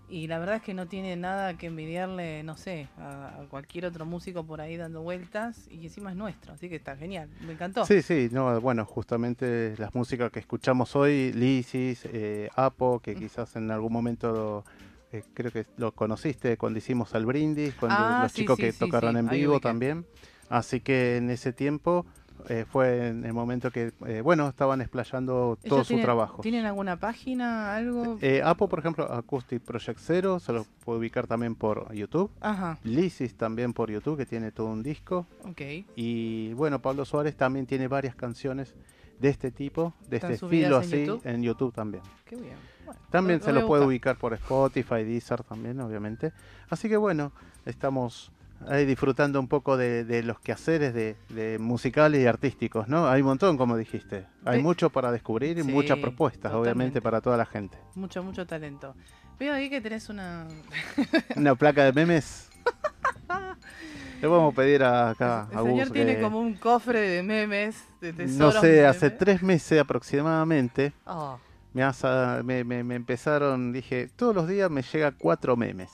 [0.08, 4.06] Y la verdad es que no tiene nada que envidiarle, no sé, a, cualquier otro
[4.06, 7.86] músico por ahí dando vueltas y encima es nuestro, así que está genial, me encantó.
[7.86, 13.56] Sí, sí, no, bueno, justamente las músicas que escuchamos hoy, Lisis, eh, Apo, que quizás
[13.56, 14.64] en algún momento
[15.12, 19.16] eh, creo que lo conociste cuando hicimos el brindis, cuando ah, los chicos que tocaron
[19.16, 20.08] en vivo también.
[20.50, 22.08] Así que en ese tiempo
[22.48, 26.42] eh, fue en el momento que, eh, bueno, estaban explayando todo ¿Ellos su tienen- trabajo.
[26.42, 28.18] ¿Tienen alguna página, algo?
[28.22, 32.32] Eh, Apo, por ejemplo, Acoustic Project Zero, se lo puede ubicar también por YouTube.
[32.40, 32.78] Ajá.
[32.84, 35.26] Lysis también por YouTube, que tiene todo un disco.
[35.44, 35.62] Ok.
[35.96, 38.74] Y bueno, Pablo Suárez también tiene varias canciones
[39.20, 41.22] de este tipo, de ¿Están este estilo en así, YouTube?
[41.28, 42.04] en YouTube también.
[42.26, 42.56] Qué bien.
[42.86, 46.32] Bueno, También lo- se lo lo puede ubicar por Spotify, Deezer también, obviamente.
[46.70, 47.32] Así que bueno,
[47.66, 48.32] estamos
[48.68, 53.08] ahí disfrutando un poco de, de los quehaceres de, de musicales y artísticos, ¿no?
[53.08, 54.26] Hay un montón, como dijiste.
[54.46, 54.64] Hay Sí.
[54.64, 57.78] mucho para descubrir y Sí, muchas propuestas, obviamente, para toda la gente.
[57.96, 58.96] Mucho, mucho talento.
[59.40, 60.48] Veo ahí que tenés una...
[61.36, 62.50] Una placa de memes.
[64.22, 67.24] Le vamos a pedir a- acá El a señor tiene que- como un cofre de
[67.24, 68.56] memes, de No tesoros.
[68.62, 69.18] sé, de hace memes.
[69.20, 71.40] tres meses aproximadamente Oh.
[71.74, 75.90] me, asa- me, me- me empezaron, dije, todos los días me llega cuatro memes.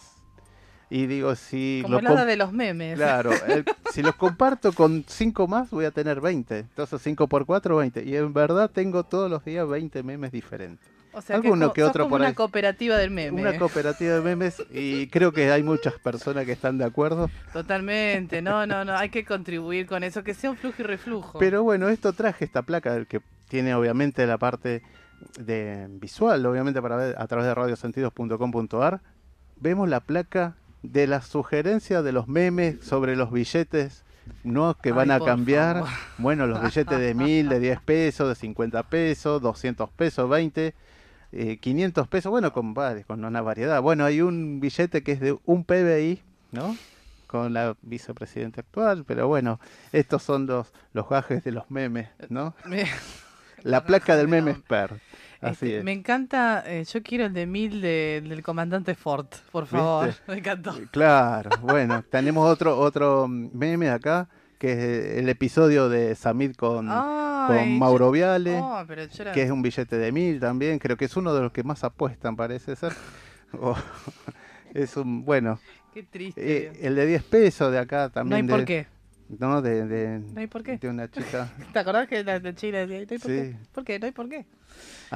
[0.89, 2.95] Y digo, si Como lo el hada com- de los memes.
[2.95, 6.59] Claro, el- si los comparto con cinco más voy a tener 20.
[6.59, 8.03] Entonces 5 por 4, 20.
[8.03, 10.87] Y en verdad tengo todos los días 20 memes diferentes.
[11.11, 12.33] O sea, que, Alguno que otro como por una ahí.
[12.35, 13.39] cooperativa del meme.
[13.41, 17.29] Una cooperativa de memes y creo que hay muchas personas que están de acuerdo.
[17.53, 21.39] Totalmente, no, no, no, hay que contribuir con eso, que sea un flujo y reflujo.
[21.39, 24.83] Pero bueno, esto traje esta placa que tiene obviamente la parte
[25.39, 29.01] de visual, obviamente para ver a través de radiosentidos.com.ar.
[29.57, 30.55] Vemos la placa
[30.91, 34.03] de la sugerencia de los memes sobre los billetes,
[34.43, 34.75] ¿no?
[34.75, 35.75] Que van Ay, a cambiar.
[35.77, 35.89] favor.
[36.17, 40.73] Bueno, los billetes de mil, de 10 pesos, de 50 pesos, 200 pesos, 20.
[41.31, 42.73] eh, 500 pesos, bueno, con,
[43.07, 43.81] con una variedad.
[43.81, 46.21] Bueno, hay un billete que es de un PBI,
[46.51, 46.77] ¿no?
[47.27, 49.59] Con la vicepresidenta actual, pero bueno,
[49.91, 52.55] estos son los, los gajes de los memes, ¿no?
[53.63, 54.93] La placa del meme expert.
[55.45, 55.83] Así Este, es.
[55.83, 60.07] Me encanta, eh, yo quiero el de mil de- del comandante Ford, por favor.
[60.07, 60.21] ¿Viste?
[60.27, 60.73] Me encantó.
[60.91, 64.27] Claro, bueno, tenemos otro otro meme acá,
[64.57, 69.05] que es eh, el episodio de Samid con, Ay, con Mauro yo- Viale, Oh, pero
[69.05, 71.51] yo era- que es un billete de mil también, creo que es uno de los
[71.51, 72.93] que más apuestan, parece ser.
[73.59, 73.75] O-
[74.73, 75.59] es un, bueno,
[75.93, 76.41] Qué triste.
[76.67, 78.45] eh, el de 10 pesos de acá también.
[78.45, 78.87] No hay por qué.
[79.39, 80.77] No, de, de, No hay por qué.
[80.77, 81.49] de una chica.
[81.73, 83.27] ¿Te acordás que la de Chile no hay por Sí.
[83.27, 83.55] qué?
[83.71, 83.97] ¿Por qué?
[83.99, 84.45] No hay por qué.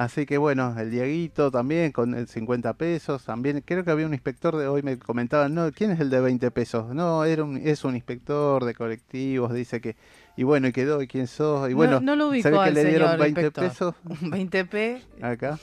[0.00, 3.22] Así que bueno, el Dieguito también con el 50 pesos.
[3.22, 6.20] También creo que había un inspector de hoy me comentaban, no, ¿quién es el de
[6.22, 6.94] 20 pesos?
[6.94, 9.96] No, era un, es un inspector de colectivos, dice que
[10.38, 12.84] y bueno, y quedó, y quién sos, y No- bueno, no, lo ubicó que le
[12.86, 13.68] dieron señor 20 inspector.
[13.68, 15.02] pesos Un 20p.
[15.20, 15.58] acá.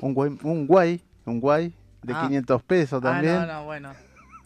[0.00, 2.22] Un guay, un guay, un guay de Ah.
[2.28, 3.34] 500 pesos también.
[3.34, 3.92] Ah, no, no, bueno.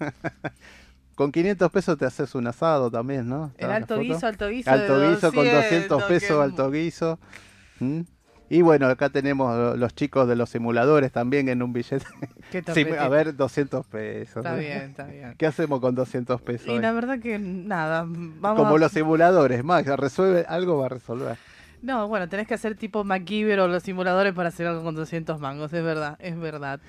[1.15, 3.45] Con 500 pesos te haces un asado también, ¿no?
[3.45, 4.71] El ¿Estaba la alto guiso, alto guiso.
[4.71, 7.19] Alto guiso con 200 200, pesos, alto guiso.
[7.79, 8.01] ¿Mm?
[8.49, 12.05] Y bueno, acá tenemos lo- los chicos de los simuladores también en un billete.
[12.53, 14.37] Qué Sí, a ver, 200 pesos.
[14.37, 15.35] Está bien, está bien.
[15.37, 16.69] ¿Qué hacemos con 200 pesos?
[16.69, 16.79] Y hoy?
[16.81, 21.37] la verdad que nada, vamos Como a- los simuladores, Max, resuelve, algo va a resolver.
[21.83, 25.39] No, bueno, tenés que hacer tipo MacGyver o los simuladores para hacer algo con 200
[25.39, 26.81] mangos, es verdad, es verdad.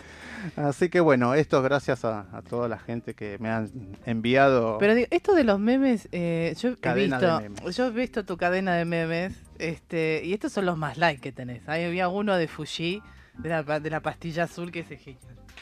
[0.56, 3.70] Así que bueno, esto es gracias a, a toda la gente que me han
[4.06, 4.78] enviado.
[4.80, 7.76] Pero digo, esto de los memes, eh, yo he Cadena de visto, memes.
[7.76, 11.32] yo he visto tu cadena de memes, este, y estos son los más like que
[11.32, 11.68] tenés.
[11.68, 13.02] Ahí había uno de Fuji,
[13.38, 15.18] de la, de la pastilla azul, que es genial.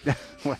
[0.43, 0.59] Bueno,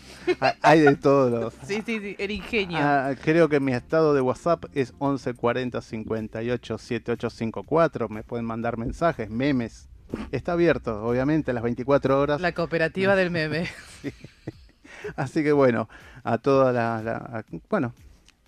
[0.62, 1.54] hay- de todos los.
[1.66, 2.78] Sí, sí, sí, el ingenio.
[2.80, 8.08] Ah, creo que mi estado de WhatsApp es 1140 58 7854.
[8.08, 9.88] Me pueden mandar mensajes, memes.
[10.32, 12.40] Está abierto, obviamente, las 24 horas.
[12.40, 13.68] La cooperativa del meme.
[15.16, 15.88] Así que bueno,
[16.24, 17.92] a toda la, la- a- Bueno,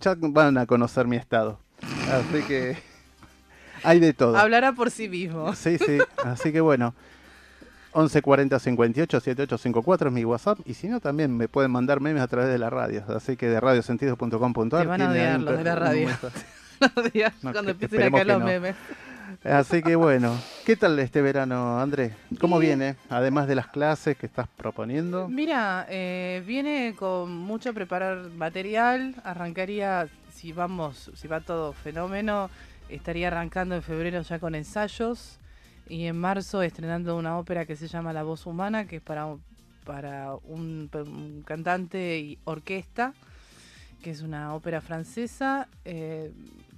[0.00, 1.60] ya van a conocer mi estado.
[2.10, 2.76] Así que
[3.82, 4.36] hay de todo.
[4.36, 5.54] Hablará por sí mismo.
[5.54, 5.98] Sí, sí.
[6.24, 6.94] Así que bueno.
[7.94, 10.58] 1140 58 7854 es mi WhatsApp.
[10.66, 13.02] Y si no, también me pueden mandar memes a través de la radio.
[13.08, 14.68] Así que de radiosentidos.com.ar.
[14.82, 16.08] Te van a odiar los de la radio.
[17.42, 18.46] No, cuando empiecen a esperemos caer que los no.
[18.46, 18.76] memes.
[19.44, 22.12] Así que bueno, ¿qué tal este verano, Andrés?
[22.40, 22.96] ¿Cómo viene?
[23.08, 25.28] Además de las clases que estás proponiendo.
[25.28, 29.14] Mira, eh, viene con mucho preparar material.
[29.24, 32.50] Arrancaría, si vamos, si va todo fenómeno,
[32.88, 35.38] estaría arrancando en febrero ya con ensayos
[35.88, 39.26] y en marzo estrenando una ópera que se llama La Voz Humana, que es para,
[39.26, 39.42] un-
[39.84, 43.14] para un, un cantante y orquesta,
[44.02, 46.30] que es una ópera francesa, eh,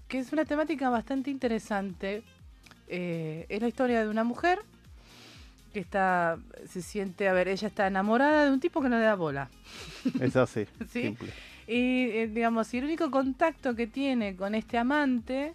[0.08, 2.22] que es una temática bastante interesante.
[2.88, 4.58] Eh, es la historia de una mujer
[5.72, 6.38] que está,
[6.68, 9.48] se siente, a ver, ella está enamorada de un tipo que no le da bola.
[10.20, 11.02] Es así, Sí.
[11.02, 11.30] simple.
[11.68, 15.52] Y eh, digamos, el único contacto que tiene con este amante,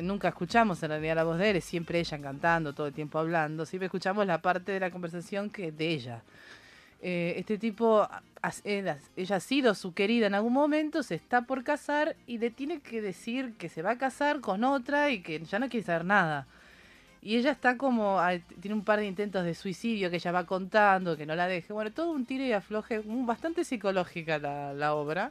[0.00, 3.18] nunca escuchamos en realidad la voz de él, es siempre ella cantando, todo el tiempo
[3.18, 6.22] hablando, siempre escuchamos la parte de la conversación que de ella.
[7.00, 8.08] Eh, este tipo,
[8.64, 8.98] ella,
[9.30, 13.02] ha sido su querida en algún momento, se está por casar y le tiene que
[13.02, 16.46] decir que se va a casar con otra y que ya no quiere saber nada.
[17.20, 18.20] Y ella está como,
[18.60, 21.72] tiene un par de intentos de suicidio que ella va contando, que no la deje.
[21.72, 25.30] Bueno, todo un tiro y afloje, bastante psicológica la obra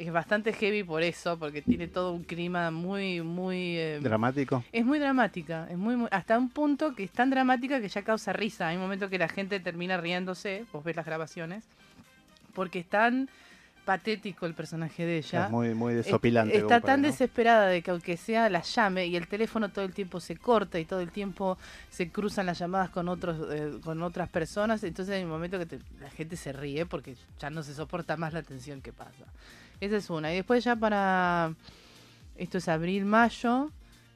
[0.00, 3.76] es bastante heavy por eso, porque tiene todo un clima muy, muy...
[3.76, 4.64] Eh, dramático.
[4.72, 8.32] Es muy dramática, es muy, hasta un punto que es tan dramática que ya causa
[8.32, 8.68] risa.
[8.68, 11.64] Hay un momento que la gente termina riéndose, vos ves las grabaciones,
[12.54, 13.28] porque es tan
[13.84, 15.44] patético el personaje de ella.
[15.46, 16.56] Es muy, muy desopilante.
[16.56, 20.18] Está tan desesperada de que aunque sea la llame y el teléfono todo el tiempo
[20.20, 21.58] se corta y todo el tiempo
[21.90, 25.78] se cruzan las llamadas con otros eh, con otras personas, entonces hay un momento que
[26.00, 29.26] la gente se ríe porque ya no se soporta más la tensión que pasa.
[29.80, 30.32] Esa es una.
[30.32, 31.54] Y después ya para,
[32.36, 33.70] esto es abril-mayo,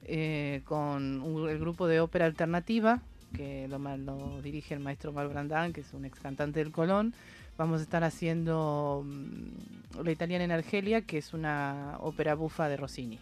[0.04, 3.00] eh, con el grupo de ópera alternativa,
[3.34, 7.14] que lo, lo, dirige el maestro Mal Brandán, que es un ex cantante del Colón.
[7.56, 12.76] Vamos a estar haciendo mm, La Italiana en Argelia, que es una ópera bufa de
[12.76, 13.18] Rossini.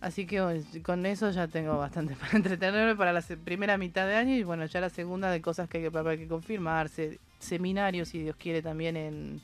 [0.00, 4.34] Así que con eso ya tengo bastante para entretenerme para la primera mitad de año
[4.34, 8.20] y bueno, ya la segunda de cosas que hay que, hay que confirmarse, seminarios, si
[8.20, 9.42] Dios quiere, también en,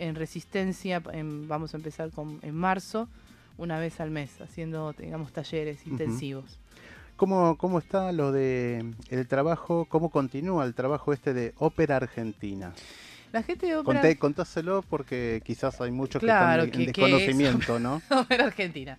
[0.00, 3.08] en Resistencia, vamos a empezar con, en marzo,
[3.58, 6.58] una vez al mes, haciendo, digamos, talleres intensivos.
[7.16, 12.72] ¿Cómo, ¿Cómo está lo de el trabajo, cómo continúa el trabajo este de Ópera Argentina?
[13.30, 14.02] La gente de ópera...
[14.16, 18.00] contáselo porque quizás hay muchos que están en, desconocimiento, ¿no?
[18.10, 18.98] ópera Argentina.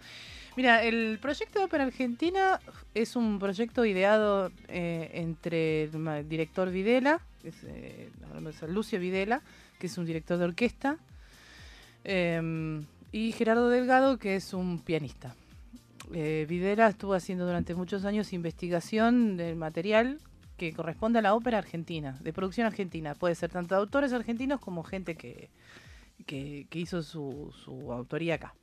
[0.58, 2.60] Mira, el proyecto de Ópera Argentina
[2.94, 8.10] es un proyecto ideado eh, entre el director Videla, que es, eh,
[8.68, 9.42] Lucio Videla,
[9.80, 10.98] que es un director de orquesta,
[12.04, 15.36] em, y Gerardo Delgado, que es un pianista.
[16.14, 20.20] Eh, Videla estuvo haciendo durante muchos años investigación del material
[20.58, 23.16] que corresponde a la ópera argentina, de producción argentina.
[23.16, 25.50] Puede ser tanto autores argentinos como gente que,
[26.26, 28.54] que, hizo su, su autoría acá.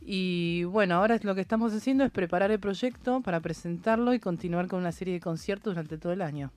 [0.00, 4.68] Y bueno, ahora lo que estamos haciendo es preparar el proyecto para presentarlo y continuar
[4.68, 6.50] con una serie de conciertos durante todo el año.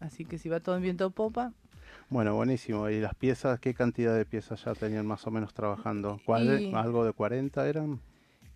[0.00, 1.52] Así que si va todo en viento popa,
[2.10, 2.90] bueno, buenísimo.
[2.90, 6.20] ¿Y las piezas, qué cantidad de piezas ya tenían más o menos trabajando?
[6.24, 8.00] ¿Cuál, ¿Algo de 40 eran?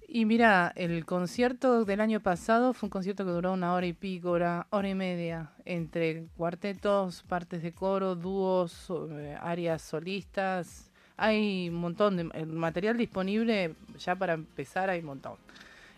[0.09, 3.93] Y mira, el concierto del año pasado fue un concierto que duró una hora y
[3.93, 10.91] pico, hora, hora y media, entre cuartetos, partes de coro, dúos, eh, áreas solistas.
[11.17, 15.35] Hay un montón de el material disponible, ya para empezar hay un montón.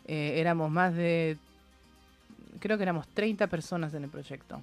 [0.06, 1.36] Eh, éramos más de,
[2.60, 4.62] creo que éramos 30 personas en el proyecto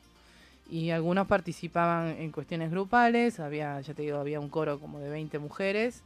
[0.70, 5.10] y algunos participaban en cuestiones grupales, había, ya te digo, había un coro como de
[5.10, 6.02] 20 mujeres,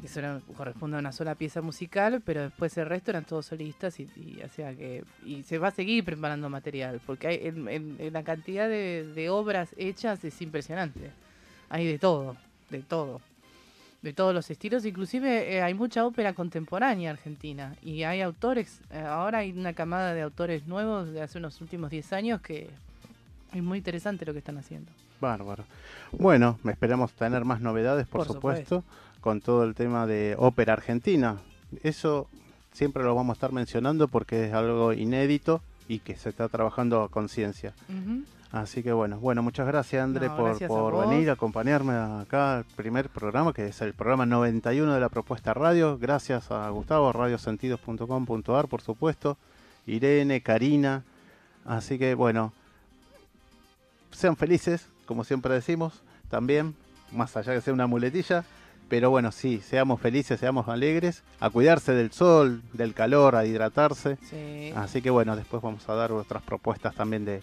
[0.00, 0.20] que eso
[0.56, 5.04] corresponde a una sola pieza musical, pero después el resto eran todos solistas y, que
[5.26, 10.40] y se va a seguir preparando material, porque hay la cantidad de, obras hechas es
[10.40, 11.10] impresionante.
[11.68, 12.36] Hay de todo,
[12.70, 13.20] de todo,
[14.08, 19.00] de todos los estilos, inclusive eh, hay mucha ópera contemporánea argentina y hay autores, eh,
[19.00, 22.70] ahora hay una camada de autores nuevos de hace unos últimos 10 años que
[23.52, 24.90] es muy interesante lo que están haciendo.
[25.20, 25.64] Bárbaro.
[26.12, 28.82] Bueno, esperamos tener más novedades, por, supuesto,
[29.20, 31.36] con todo el tema de ópera argentina.
[31.82, 32.28] Eso
[32.72, 37.02] siempre lo vamos a estar mencionando porque es algo inédito y que se está trabajando
[37.02, 37.74] a conciencia.
[38.50, 43.10] Así que bueno, bueno, muchas gracias André por, por venir a acompañarme acá al primer
[43.10, 45.98] programa, que es el programa 91 de la propuesta radio.
[45.98, 49.36] Gracias a Gustavo, radiosentidos.com.ar, por supuesto,
[49.86, 51.04] Irene, Karina.
[51.66, 52.54] Así que bueno,
[54.12, 56.74] sean felices, como siempre decimos, también,
[57.12, 58.44] más allá que sea una muletilla.
[58.88, 64.16] Pero bueno, sí, seamos felices, seamos alegres, a cuidarse del sol, del calor, a hidratarse.
[64.74, 67.42] Así que bueno, después vamos a dar otras propuestas también de,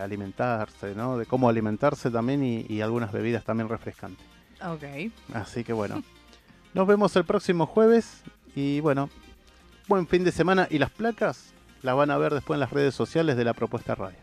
[0.00, 1.18] alimentarse, ¿no?
[1.18, 4.26] De cómo alimentarse también y, algunas bebidas también refrescantes.
[4.62, 5.12] Ok.
[5.34, 6.02] Así que bueno,
[6.74, 8.22] nos vemos el próximo jueves
[8.54, 9.10] y bueno,
[9.88, 11.52] buen fin de semana y las placas
[11.82, 14.18] las van a ver después en las redes sociales de la propuesta radio.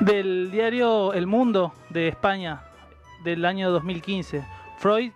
[0.00, 2.62] Del diario El Mundo de España
[3.24, 4.42] del año 2015.
[4.78, 5.12] Freud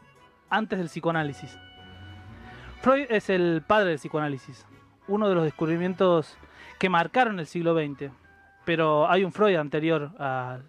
[0.51, 1.57] antes del psicoanálisis.
[2.82, 4.66] Freud es el padre del psicoanálisis,
[5.09, 6.36] uno de los descubrimientos
[6.78, 8.20] que marcaron el siglo XX.
[8.71, 10.62] Pero hay un Freud anterior al